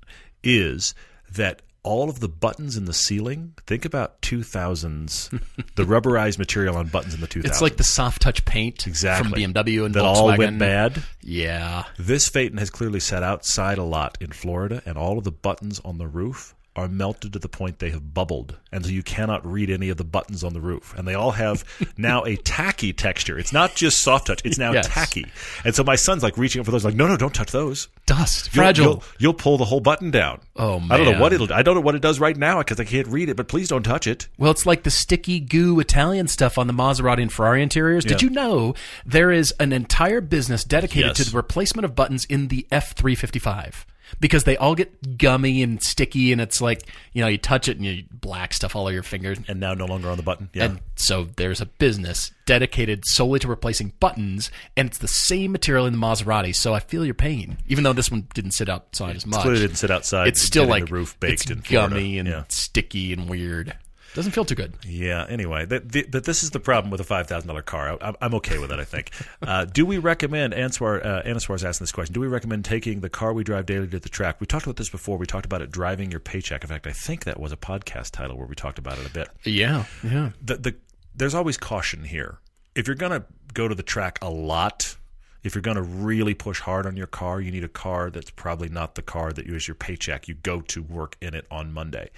[0.42, 0.94] is
[1.32, 3.54] that all of the buttons in the ceiling.
[3.66, 5.30] Think about two thousands,
[5.76, 7.56] the rubberized material on buttons in the two thousands.
[7.56, 11.02] it's like the soft touch paint exactly from bmw and that volkswagen all went bad.
[11.22, 15.32] yeah This Phaeton has clearly sat outside a lot in Florida, and all of the
[15.32, 19.02] buttons on the roof are melted to the point they have bubbled, and so you
[19.02, 20.94] cannot read any of the buttons on the roof.
[20.96, 21.64] And they all have
[21.96, 23.38] now a tacky texture.
[23.38, 24.86] It's not just soft touch; it's now Yes.
[24.88, 25.26] tacky.
[25.64, 27.88] And so my son's like reaching up for those, like, no, no, don't touch those.
[28.06, 30.40] dust You'll- fragile You'll, you'll pull the whole button down.
[30.56, 31.52] Oh, man, I don't know what it'll.
[31.52, 33.36] I don't know what it does right now because I can't read it.
[33.36, 34.28] But please don't touch it.
[34.38, 38.22] well it's like the sticky goo italian stuff on the maserati and ferrari interiors did
[38.22, 41.16] you know there is an entire business dedicated Yes.
[41.18, 43.84] to the replacement of buttons in the f355
[44.18, 46.82] because they all get gummy and sticky and it's like
[47.12, 49.74] you know you touch it and you black stuff all over your fingers And now
[49.74, 50.48] no longer on the button.
[50.52, 50.64] Yeah.
[50.64, 55.86] And so there's a business dedicated solely to replacing buttons, and it's the same material
[55.86, 56.54] in the Maserati.
[56.54, 59.42] So I feel your pain, even though this one didn't sit outside as much.
[59.42, 60.28] Clearly didn't sit outside.
[60.28, 61.94] It's still like the roof baked it's in Florida.
[61.94, 62.44] gummy and Yeah.
[62.48, 63.76] sticky and weird.
[64.14, 64.74] Doesn't feel too good.
[64.84, 65.24] Yeah.
[65.28, 67.96] Anyway, that, the, but this is the problem with a five thousand dollar car.
[68.00, 68.78] I, I'm okay with it.
[68.80, 69.12] I think.
[69.40, 70.52] Uh, do we recommend?
[70.52, 72.12] Answar uh, Anaswar is asking this question.
[72.12, 74.40] Do we recommend taking the car we drive daily to the track?
[74.40, 75.16] We talked about this before.
[75.16, 76.62] We talked about it driving your paycheck.
[76.62, 79.10] In fact, I think that was a podcast title where we talked about it a
[79.10, 79.28] bit.
[79.44, 80.30] Yeah, yeah.
[80.42, 80.74] The, the
[81.14, 82.38] there's always caution here.
[82.74, 84.96] If you're going to go to the track a lot.
[85.42, 88.28] If you're going to really push hard on your car, you need a car that's
[88.28, 90.28] probably not the car that you your paycheck.
[90.28, 92.10] You go to work in it on Monday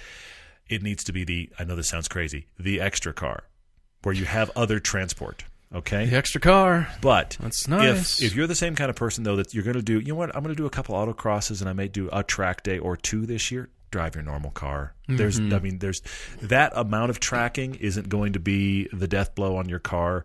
[0.73, 3.45] it needs to be the I know this sounds crazy, the extra car
[4.03, 5.45] where you have other transport.
[5.75, 6.07] Okay?
[6.07, 6.89] The extra car.
[7.01, 8.21] But That's nice.
[8.21, 10.09] if if you're the same kind of person though that you're going to do, you
[10.09, 10.35] know what?
[10.35, 12.97] I'm going to do a couple autocrosses and I may do a track day or
[12.97, 13.69] two this year.
[13.91, 14.95] Drive your normal car.
[15.09, 15.55] There's Mm-hmm.
[15.55, 16.03] I mean there's
[16.43, 20.25] that amount of tracking isn't going to be the death blow on your car.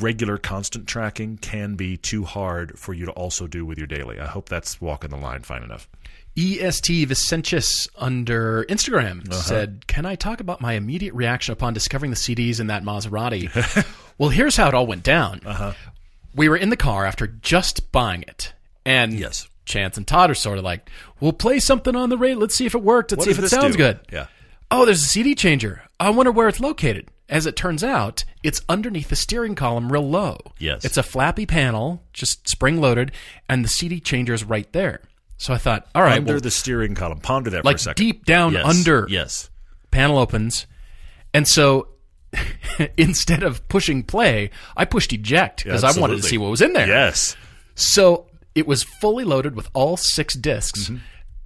[0.00, 4.18] Regular constant tracking can be too hard for you to also do with your daily.
[4.18, 5.88] I hope that's walking the line fine enough.
[6.36, 9.40] EST Vicentius under Instagram Uh-huh.
[9.40, 13.86] said, Can I talk about my immediate reaction upon discovering the CDs in that Maserati?
[14.18, 15.40] well, here's how it all went down.
[15.46, 15.72] Uh-huh.
[16.34, 18.52] We were in the car after just buying it.
[18.84, 19.48] And Yes.
[19.64, 22.38] Chance and Todd are sort of like, We'll play something on the radio.
[22.38, 23.10] Let's see if it worked.
[23.12, 23.78] Let's What see if it sounds do?
[23.78, 24.00] good.
[24.12, 24.26] Yeah.
[24.70, 25.82] Oh, there's a CD changer.
[25.98, 27.08] I wonder where it's located.
[27.28, 30.38] As it turns out, it's underneath the steering column real low.
[30.58, 30.84] Yes.
[30.84, 33.10] It's a flappy panel, just spring loaded,
[33.48, 35.00] and the CD changer is right there.
[35.38, 37.18] So I thought, all right, Under well, the steering column.
[37.20, 38.02] Ponder that for like a second.
[38.04, 38.64] deep down Yes.
[38.66, 39.50] under Yes.
[39.90, 40.66] panel opens.
[41.34, 41.88] And so
[42.96, 46.72] instead of pushing play, I pushed eject because I wanted to see what was in
[46.72, 46.86] there.
[46.86, 47.36] Yes.
[47.74, 50.96] So it was fully loaded with all six disks Mm-hmm.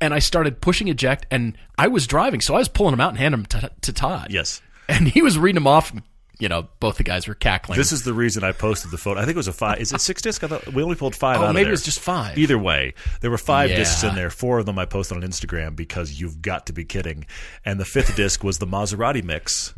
[0.03, 3.11] And I started pushing eject, and I was driving, so I was pulling them out
[3.11, 4.29] and handing them to, to Todd.
[4.31, 4.63] Yes.
[4.89, 5.93] And he was reading them off.
[5.93, 6.01] And,
[6.41, 7.77] you know, both the guys were cackling.
[7.79, 9.21] This is the reason I posted the photo.
[9.21, 9.79] I think it was a five.
[9.81, 10.43] Is it six disc?
[10.43, 12.37] I thought we only pulled five Oh, out of maybe it was just five.
[12.39, 13.77] Either way, there were five Yeah.
[13.77, 14.31] discs in there.
[14.31, 17.27] Four of them I posted on Instagram because you've got to be kidding.
[17.65, 19.75] And the fifth disc was the Maserati mix.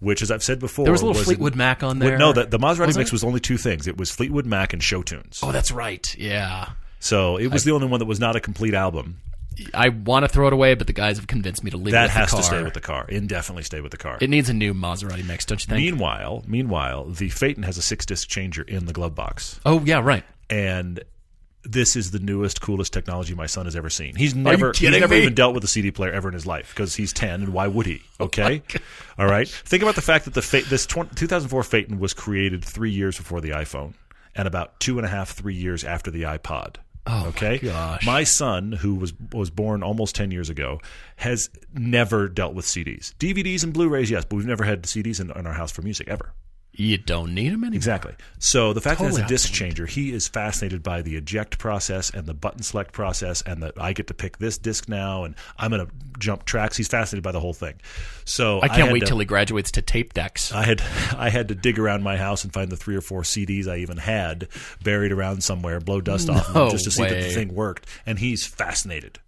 [0.00, 2.18] Which, as I've said before, There was a little in- Fleetwood Mac on there.
[2.18, 3.12] No, the, the Maserati Was mix it?
[3.12, 3.86] was only two things.
[3.86, 5.38] It was Fleetwood Mac and show tunes.
[5.44, 6.12] oh, that's right.
[6.18, 6.70] Yeah.
[6.98, 9.18] So it was the only one that was not a complete album.
[9.74, 11.92] I want to throw it away, but the guys have convinced me to leave it
[11.92, 13.06] That with has the to stay with the car.
[13.08, 14.18] Indefinitely stay with the car.
[14.20, 15.78] It needs a new Maserati mix, don't you think?
[15.78, 20.00] meanwhile, meanwhile, the Phaeton has a six disc changer in the glove box, oh yeah,
[20.00, 20.24] right.
[20.50, 21.02] and
[21.64, 24.16] this is the newest, coolest technology my son has ever seen.
[24.16, 25.22] He's never he's never me?
[25.22, 27.68] even dealt with a CD player ever in his life because he's ten, and why
[27.68, 28.02] would he?
[28.18, 28.62] Oh Okay,
[29.18, 29.48] all right.
[29.48, 33.16] Think about the fact that the Pha- this 20, 2004 Phaeton was created three years
[33.16, 33.94] before the iPhone,
[34.34, 36.76] and about two and a half, three years after the iPod.
[37.06, 37.58] Oh, okay.
[37.62, 38.06] my gosh.
[38.06, 40.80] My son, who was was born almost ten years ago,
[41.16, 44.10] has never dealt with CDs, DVDs, and Blu-rays.
[44.10, 46.32] Yes, but we've never had CDs in, in our house for music ever.
[46.74, 47.76] You don't need them anymore.
[47.76, 48.14] Exactly.
[48.38, 51.58] So the fact that Totally it's a disc changer, he is fascinated by the eject
[51.58, 55.24] process and the button select process, and that I get to pick this disc now,
[55.24, 56.78] and I'm going to jump tracks.
[56.78, 57.74] He's fascinated by the whole thing.
[58.24, 60.50] So I can't had wait to, till he graduates to tape decks.
[60.52, 60.80] I had
[61.16, 63.78] I had to dig around my house and find the three or four CDs I
[63.78, 64.48] even had
[64.82, 67.86] buried around somewhere, blow dust off them just to see that the thing worked.
[68.06, 69.18] And he's fascinated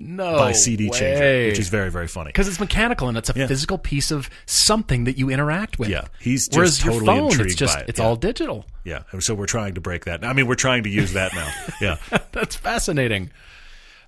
[0.00, 1.46] no by CD changer, way.
[1.48, 2.28] which is very very funny.
[2.28, 3.46] because it's mechanical and it's a Yeah.
[3.48, 5.88] physical piece of something that you interact with.
[5.88, 7.88] Yeah, he's just Whereas totally your phone, it's intrigued just by it.
[7.88, 8.04] it's Yeah.
[8.06, 8.64] all digital.
[8.84, 10.24] Yeah, so we're trying to break that.
[10.24, 11.52] I mean, we're trying to use that now.
[11.80, 11.96] Yeah.
[12.32, 13.30] That's fascinating.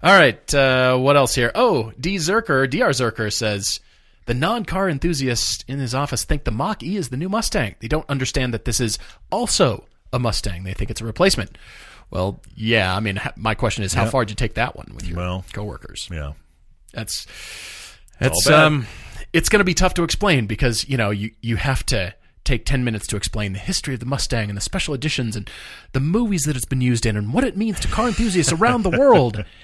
[0.03, 1.51] All right, uh, what else here?
[1.55, 3.81] Oh, D Zerker, Dr Zerker says
[4.27, 7.75] the non-car enthusiasts in his office think the Mach E is the new Mustang.
[7.81, 8.99] They don't understand that this is
[9.31, 10.63] also a Mustang.
[10.65, 11.59] They think it's a replacement.
[12.11, 12.95] Well, yeah.
[12.95, 15.45] I mean, my question is, how far did you take that one with your Well,
[15.53, 16.09] coworkers?
[16.11, 16.33] Yeah.
[16.93, 17.27] That's
[18.19, 18.87] that's um
[19.33, 22.65] it's going to be tough to explain because you know you you have to take
[22.65, 25.49] 10 minutes to explain the history of the Mustang and the special editions and
[25.93, 28.83] the movies that it's been used in and what it means to car enthusiasts around
[28.83, 29.45] the world.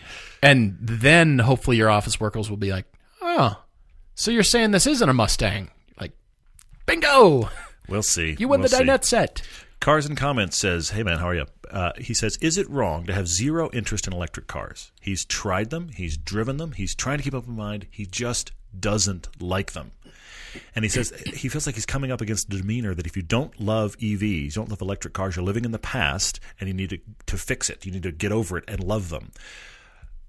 [0.42, 2.84] And then hopefully your office workers will be like,
[3.22, 3.62] "Oh,
[4.14, 6.12] so you're saying this isn't a Mustang?" Like,
[6.84, 7.48] bingo!
[7.88, 8.36] We'll see.
[8.38, 9.40] You win We'll the dinette set.
[9.80, 13.06] Cars and Comments says, "Hey man, how are you?" Uh, he says, "Is it wrong
[13.06, 14.90] to have zero interest in electric cars?
[15.00, 17.86] He's tried them, he's driven them, he's trying to keep up in mind.
[17.90, 19.92] He just doesn't like them."
[20.74, 23.22] And he says he feels like he's coming up against the demeanor that if you
[23.22, 26.74] don't love EVs, you don't love electric cars, you're living in the past, and you
[26.74, 27.84] need to to fix it.
[27.84, 29.32] You need to get over it and love them.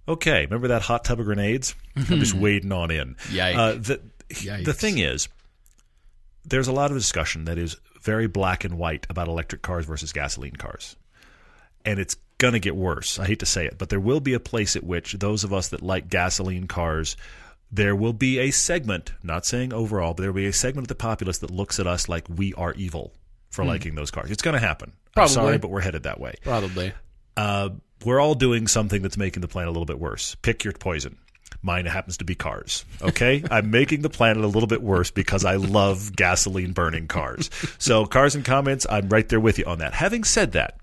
[0.10, 1.76] Okay, remember that hot tub of grenades?
[1.96, 3.16] I'm just wading on in.
[3.30, 3.56] Yikes.
[3.56, 4.02] Uh, the
[4.66, 5.28] the thing is,
[6.48, 10.14] there's a lot of discussion that is very black and white about electric cars versus
[10.14, 10.96] gasoline cars.
[11.86, 13.20] And it's going to get worse.
[13.20, 15.54] I hate to say it, but there will be a place at which those of
[15.54, 17.18] us that like gasoline cars,
[17.72, 20.90] there will be a segment, not saying overall, but there will be a segment of
[20.90, 23.14] the populace that looks at us like we are evil
[23.50, 24.30] for liking those cars.
[24.30, 24.94] It's going to happen.
[25.14, 25.30] Probably.
[25.30, 26.36] I'm sorry, but we're headed that way.
[26.44, 26.94] Probably.
[27.36, 27.70] Uh,
[28.06, 30.36] we're all doing something that's making the planet a little bit worse.
[30.42, 31.18] Pick your poison.
[31.62, 32.86] Mine happens to be cars.
[33.02, 37.50] Okay, I'm making the planet a little bit worse because I love gasoline burning cars.
[37.78, 39.94] So, cars and comments, I'm right there with you on that.
[39.94, 40.78] Having said that,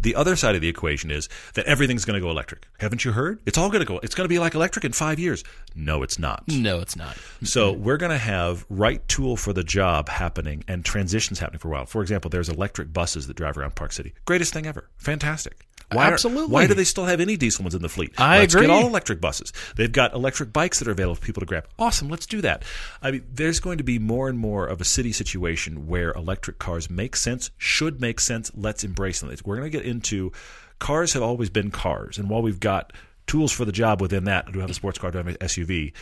[0.00, 2.66] the other side of the equation is that everything's going to go electric.
[2.78, 3.40] Haven't you heard?
[3.46, 3.98] It's all going to go.
[4.02, 5.44] It's going to be like electric in five years.
[5.74, 6.44] No, it's not.
[6.48, 7.16] No, it's not.
[7.42, 11.68] So we're going to have right tool for the job happening and transitions happening for
[11.68, 11.86] a while.
[11.86, 14.12] For example, there's electric buses that drive around Park City.
[14.24, 14.88] Greatest thing ever.
[14.98, 15.66] Fantastic.
[15.92, 16.52] Why are- Absolutely.
[16.52, 18.12] why do they still have any diesel ones in the fleet?
[18.18, 18.66] I let's agree.
[18.66, 19.52] get all electric buses.
[19.76, 21.68] They've got electric bikes that are available for people to grab.
[21.78, 22.08] Awesome.
[22.08, 22.64] Let's do that.
[23.00, 26.58] I mean, there's going to be more and more of a city situation where electric
[26.58, 28.50] cars make sense, should make sense.
[28.56, 29.32] Let's embrace them.
[29.44, 30.32] We're going to get into
[30.78, 32.92] cars have always been cars, and while we've got
[33.26, 35.92] tools for the job within that, do have a sports car, do have an SUV,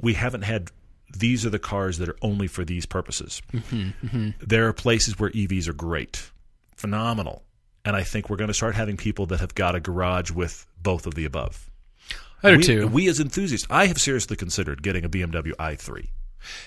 [0.00, 0.70] we haven't had.
[1.14, 3.42] These are the cars that are only for these purposes.
[3.52, 4.30] Mm-hmm, mm-hmm.
[4.40, 6.30] There are places where EVs are great,
[6.74, 7.42] phenomenal,
[7.84, 10.66] and I think we're going to start having people that have got a garage with
[10.82, 11.70] both of the above.
[12.42, 12.86] I do we, too.
[12.88, 16.08] we as enthusiasts, I have seriously considered getting a BMW i3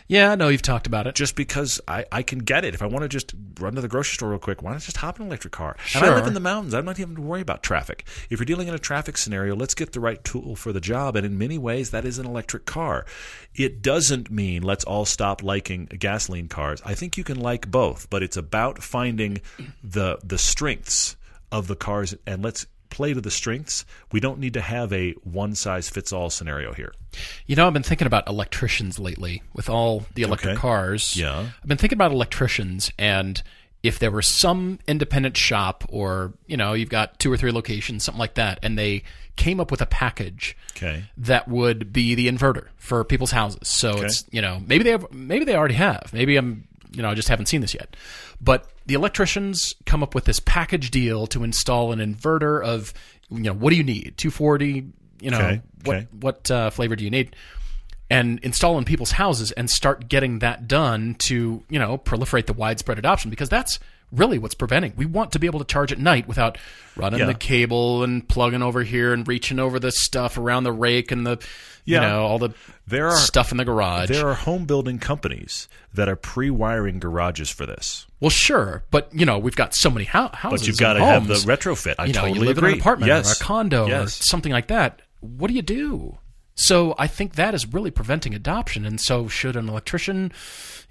[0.08, 1.16] yeah, I know you've talked about it.
[1.16, 2.74] just because I, I can get it.
[2.74, 4.98] If I want to just run to the grocery store real quick, why not just
[4.98, 5.76] hop in an electric car?
[5.96, 6.74] And I live in the mountains.
[6.74, 8.06] I'm not even to worry about traffic.
[8.30, 11.16] If you're dealing in a traffic scenario, let's get the right tool for the job.
[11.16, 13.06] And in many ways, that is an electric car.
[13.54, 16.82] It doesn't mean let's all stop liking gasoline cars.
[16.86, 19.42] I think you can like both, but it's about finding
[19.84, 21.16] the the strengths
[21.52, 22.66] of the cars and let's
[22.96, 23.86] play to the strengths.
[24.12, 26.94] We don't need to have a one size fits all scenario here.
[27.46, 30.62] You know, I've been thinking about electricians lately with all the electric Okay.
[30.62, 31.16] cars.
[31.16, 31.40] Yeah.
[31.62, 33.42] I've been thinking about electricians and
[33.84, 38.04] if there were some independent shop or, you know, you've got two or three locations,
[38.04, 39.04] something like that, and they
[39.36, 41.04] came up with a package Okay.
[41.18, 43.68] that would be the inverter for people's houses.
[43.68, 46.10] So it's, you know, maybe they have, maybe they already have.
[46.14, 47.96] Maybe I'm, you know, I just haven't seen this yet.
[48.42, 52.94] But the electricians come up with this package deal to install an inverter of,
[53.30, 54.14] you know, what do you need?
[54.18, 54.86] 240,
[55.22, 56.08] you know, Okay, what okay.
[56.20, 57.36] what uh, flavor do you need?
[58.10, 62.54] And install in people's houses and start getting that done to, you know, proliferate the
[62.54, 63.80] widespread adoption because that's
[64.12, 64.94] really what's preventing.
[64.96, 66.58] We want to be able to charge at night without
[66.96, 67.26] running Yeah.
[67.26, 71.26] the cable and plugging over here and reaching over the stuff around the rake and
[71.26, 71.38] the
[71.86, 72.02] Yeah.
[72.02, 72.50] you know all the
[72.88, 74.10] There are stuff in the garage.
[74.10, 78.06] there are home building companies that are pre-wiring garages for this.
[78.20, 80.62] well, sure, but you know we've got so many hou- houses.
[80.62, 81.96] But you've got to have the retrofit.
[82.00, 82.70] I you know, totally you live agree.
[82.72, 83.30] in an apartment yes.
[83.40, 85.02] or a condo or something like that.
[85.20, 86.18] What do you do?
[86.58, 88.86] So I think that is really preventing adoption.
[88.86, 90.32] And so should an electrician,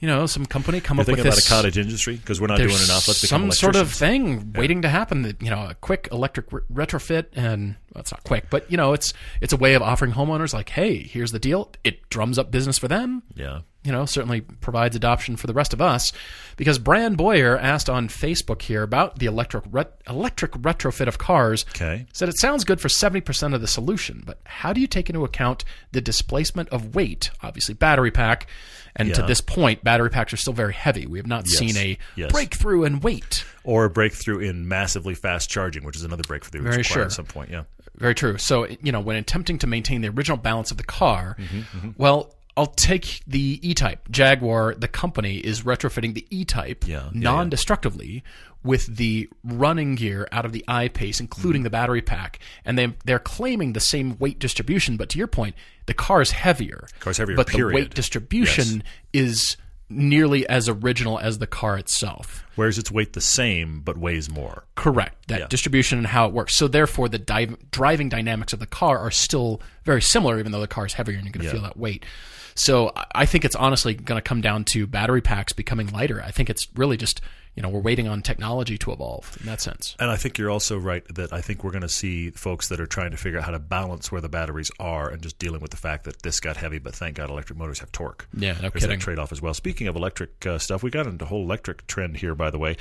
[0.05, 2.39] you know, some company come You're up with thinking about this a cottage industry because
[2.39, 3.09] we're not doing enough.
[3.09, 5.23] Let's some sort of thing waiting to happen.
[5.23, 8.77] That you know, a quick electric re- retrofit, and well, it's not quick, but you
[8.77, 11.73] know, it's it's a way of offering homeowners like, hey, here's the deal.
[11.85, 13.23] It drums up business for them.
[13.35, 13.61] Yeah.
[13.83, 16.13] You know, certainly provides adoption for the rest of us.
[16.59, 21.65] Because Brand Boyer asked on Facebook here about the electric ret- electric retrofit of cars.
[21.71, 22.07] Okay.
[22.13, 25.25] Said it sounds good for 70% of the solution, but how do you take into
[25.25, 27.31] account the displacement of weight?
[27.43, 28.49] Obviously, battery pack.
[28.97, 31.07] And to this point, battery packs are still very heavy.
[31.07, 31.57] We have not Yes.
[31.59, 32.31] seen a Yes.
[32.33, 33.45] breakthrough in weight.
[33.65, 37.03] Or a breakthrough in massively fast charging, which is another breakthrough Very sure.
[37.03, 37.51] at some point.
[37.51, 37.63] Yeah.
[37.97, 38.39] Very true.
[38.39, 42.35] So, you know, when attempting to maintain the original balance of the car, Mm-hmm, well,
[42.57, 44.09] I'll take the E Type.
[44.11, 48.23] Jaguar, the company, is retrofitting the E Type Yeah, yeah, non destructively
[48.63, 51.65] with the running gear out of the I Pace, including Mm-hmm.
[51.65, 52.39] the battery pack.
[52.65, 54.97] And they, they're claiming the same weight distribution.
[54.97, 55.55] But to your point,
[55.87, 56.87] the car is heavier.
[57.01, 58.83] Car's heavier, But the weight distribution
[59.13, 59.57] is
[59.91, 62.43] nearly as original as the car itself.
[62.57, 64.65] Whereas its weight the same but weighs more.
[64.77, 65.29] Correct.
[65.29, 65.47] That Yeah.
[65.49, 66.57] distribution and how it works.
[66.57, 70.61] So therefore, the dive, driving dynamics of the car are still very similar, even though
[70.61, 72.07] the car is heavier and you're going to feel that weight.
[72.55, 76.23] So I- think it's honestly going to come down to battery packs becoming lighter.
[76.23, 77.21] I think it's really just
[77.57, 79.97] you know we're waiting on technology to evolve in that sense.
[79.99, 82.81] And I think you're also right that I think we're going to see folks that
[82.81, 85.61] are trying to figure out how to balance where the batteries are and just dealing
[85.61, 88.27] with the fact that this got heavy, but thank God electric motors have torque.
[88.37, 88.91] Yeah, no There's kidding.
[88.91, 89.55] that trade off as well.
[89.55, 92.59] Speaking of electric uh, stuff, we got into a whole electric trend here, by the
[92.59, 92.77] way.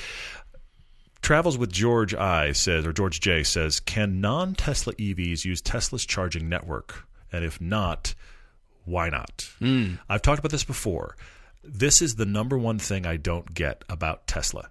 [1.22, 6.06] Travels with George I says, or George J says, can non Tesla EVs use Tesla's
[6.06, 7.08] charging network?
[7.32, 8.14] And if not,
[8.86, 9.50] why not?
[9.60, 9.96] Hmm.
[10.10, 11.16] I've talked about this before.
[11.64, 14.70] This is the number one thing I don't get about Tesla.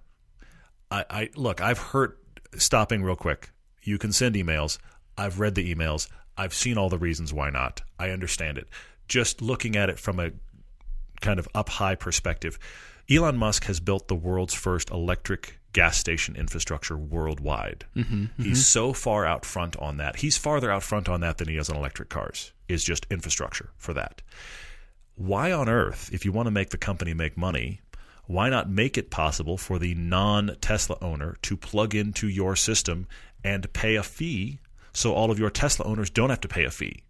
[0.91, 2.17] I, I look, I've heard
[2.57, 3.51] stopping real quick.
[3.83, 4.79] You can send emails.
[5.17, 6.09] I've read the emails.
[6.37, 7.83] I've seen all the reasons why not.
[7.99, 8.69] I understand it.
[9.09, 10.31] Just looking at it from a
[11.21, 12.59] kind of up high perspective,
[13.11, 17.87] Elon Musk has built the world's first electric gas station infrastructure worldwide.
[18.43, 20.17] He's so far out front on that.
[20.17, 22.53] He's farther out front on that than he is on electric cars.
[22.73, 24.23] Is just infrastructure for that.
[25.15, 27.81] Why on earth, if you want to make the company make money,
[28.25, 33.07] why not make it possible for the non Tesla owner to plug into your system
[33.45, 34.61] and pay a fee
[34.95, 37.03] so all of your Tesla owners don't have to pay a fee?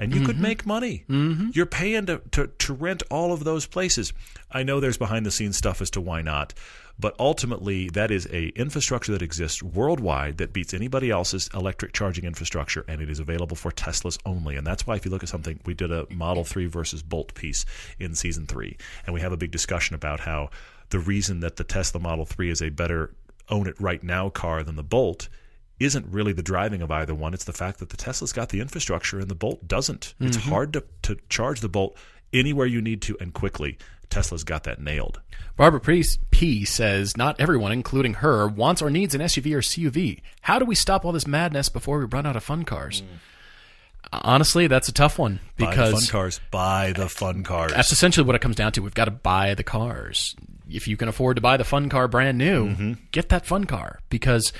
[0.00, 1.04] And you could make money.
[1.10, 1.50] Mm-hmm.
[1.52, 4.12] You're paying to, to, to rent all of those places.
[4.50, 6.54] I know there's behind the scenes stuff as to why not,
[6.98, 12.24] but ultimately that is a infrastructure that exists worldwide that beats anybody else's electric charging
[12.24, 14.56] infrastructure, and it is available for Teslas only.
[14.56, 17.34] And that's why if you look at something, we did a Model 3 versus Bolt
[17.34, 17.66] piece
[17.98, 18.76] in season three,
[19.06, 20.50] and we have a big discussion about how
[20.90, 23.12] the reason that the Tesla Model 3 is a better
[23.48, 25.28] own it right now car than the Bolt
[25.80, 27.34] isn't really the driving of either one.
[27.34, 30.14] It's the fact that the Tesla's got the infrastructure and the Bolt doesn't.
[30.20, 31.96] It's hard to, to charge the Bolt
[32.32, 33.78] anywhere you need to and quickly.
[34.10, 35.20] Tesla's got that nailed.
[35.56, 40.20] Barbara P P says not everyone, including her, wants or needs an SUV or CUV.
[40.42, 43.02] How do we stop all this madness before we run out of fun cars?
[44.12, 46.40] Honestly, that's a tough one Buy the because fun cars.
[46.50, 47.72] Buy the fun cars.
[47.72, 48.82] That's essentially what it comes down to.
[48.82, 50.34] We've got to buy the cars.
[50.68, 52.92] If you can afford to buy the fun car brand new, Mm-hmm.
[53.12, 54.52] get that fun car because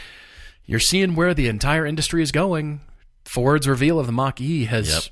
[0.66, 2.80] you're seeing where the entire industry is going.
[3.24, 5.02] Ford's reveal of the Mach E has, Yep.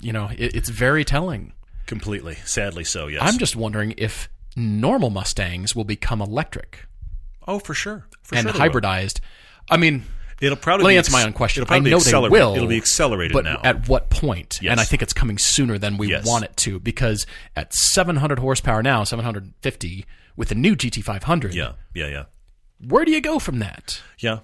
[0.00, 1.52] you know, it, it's very telling.
[1.86, 2.34] Completely.
[2.44, 3.22] Sadly so, yes.
[3.24, 6.86] I'm just wondering if normal Mustangs will become electric
[7.46, 8.06] oh, for sure.
[8.22, 8.74] For and sure they will.
[8.80, 9.20] hybridized.
[9.70, 10.04] I mean,
[10.40, 11.62] It'll probably let me answer my own question.
[11.62, 12.54] It'll I know they will.
[12.54, 13.60] It'll be accelerated but now.
[13.64, 14.60] at what point?
[14.62, 14.70] Yes.
[14.70, 16.24] And I think it's coming sooner than we Yes.
[16.26, 17.26] want it to because
[17.56, 20.04] at 700 horsepower now, 750
[20.36, 21.54] with the new GT500.
[21.54, 22.24] yeah, yeah, yeah,
[22.86, 24.00] Where do you go from that?
[24.18, 24.40] yeah.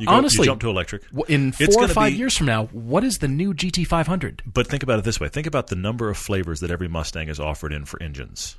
[0.00, 1.02] You go, honestly- you jump to electric.
[1.28, 4.40] In It's four or five be- years from now, what is the new GT500?
[4.46, 7.28] But think about it this way: think about the number of flavors that every Mustang
[7.28, 8.56] is offered in for engines.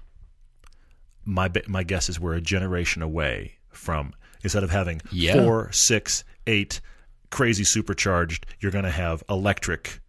[1.26, 4.14] My my guess is we're a generation away from
[4.44, 5.34] instead of having Yeah.
[5.34, 6.82] four, six, eight
[7.30, 10.02] crazy supercharged, you're going to have electric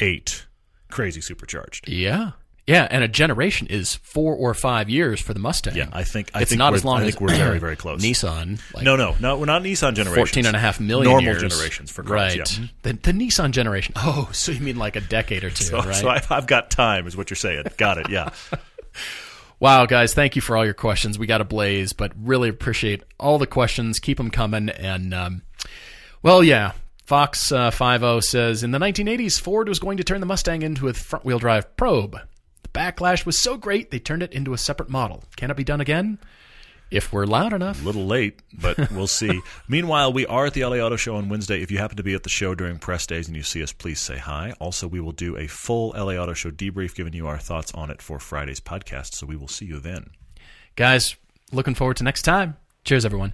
[0.00, 0.46] eight
[0.90, 1.88] crazy supercharged.
[1.88, 2.32] Yeah.
[2.66, 5.76] Yeah, and a generation is four or five years for the Mustang.
[5.76, 7.76] Yeah, I think I it's think not as long I as think we're very very
[7.76, 8.02] close.
[8.02, 8.58] Nissan.
[8.74, 9.36] Like No, no, no.
[9.36, 10.14] We're not Nissan generation.
[10.26, 11.42] 14 and a half million normal years.
[11.42, 12.10] generations for cars.
[12.10, 12.58] right.
[12.58, 12.66] Yeah.
[12.82, 13.92] The, the Nissan generation.
[13.96, 15.94] Oh, so you mean like a decade or two, So, right?
[15.94, 17.64] so I've, I've got time, is what you're saying.
[17.76, 18.08] Got it.
[18.08, 18.30] Yeah.
[19.60, 21.18] Wow, guys, thank you for all your questions.
[21.18, 23.98] We got a blaze, but really appreciate all the questions.
[23.98, 24.68] Keep them coming.
[24.68, 25.42] And, um,
[26.22, 26.72] well, yeah,
[27.06, 30.88] Fox uh, 50 says in the 1980s, Ford was going to turn the Mustang into
[30.88, 32.18] a front wheel drive probe.
[32.74, 35.22] Backlash was so great, they turned it into a separate model.
[35.36, 36.18] Can it be done again?
[36.90, 37.80] If we're loud enough.
[37.80, 39.40] A little late, but we'll see.
[39.68, 41.62] Meanwhile, we are at the LA Auto Show on Wednesday.
[41.62, 43.72] If you happen to be at the show during press days and you see us,
[43.72, 44.52] please say hi.
[44.60, 47.90] Also, we will do a full LA Auto Show debrief, giving you our thoughts on
[47.90, 49.14] it for Friday's podcast.
[49.14, 50.10] So we will see you then.
[50.76, 51.16] Guys,
[51.52, 52.56] looking forward to next time.
[52.84, 53.32] Cheers, everyone.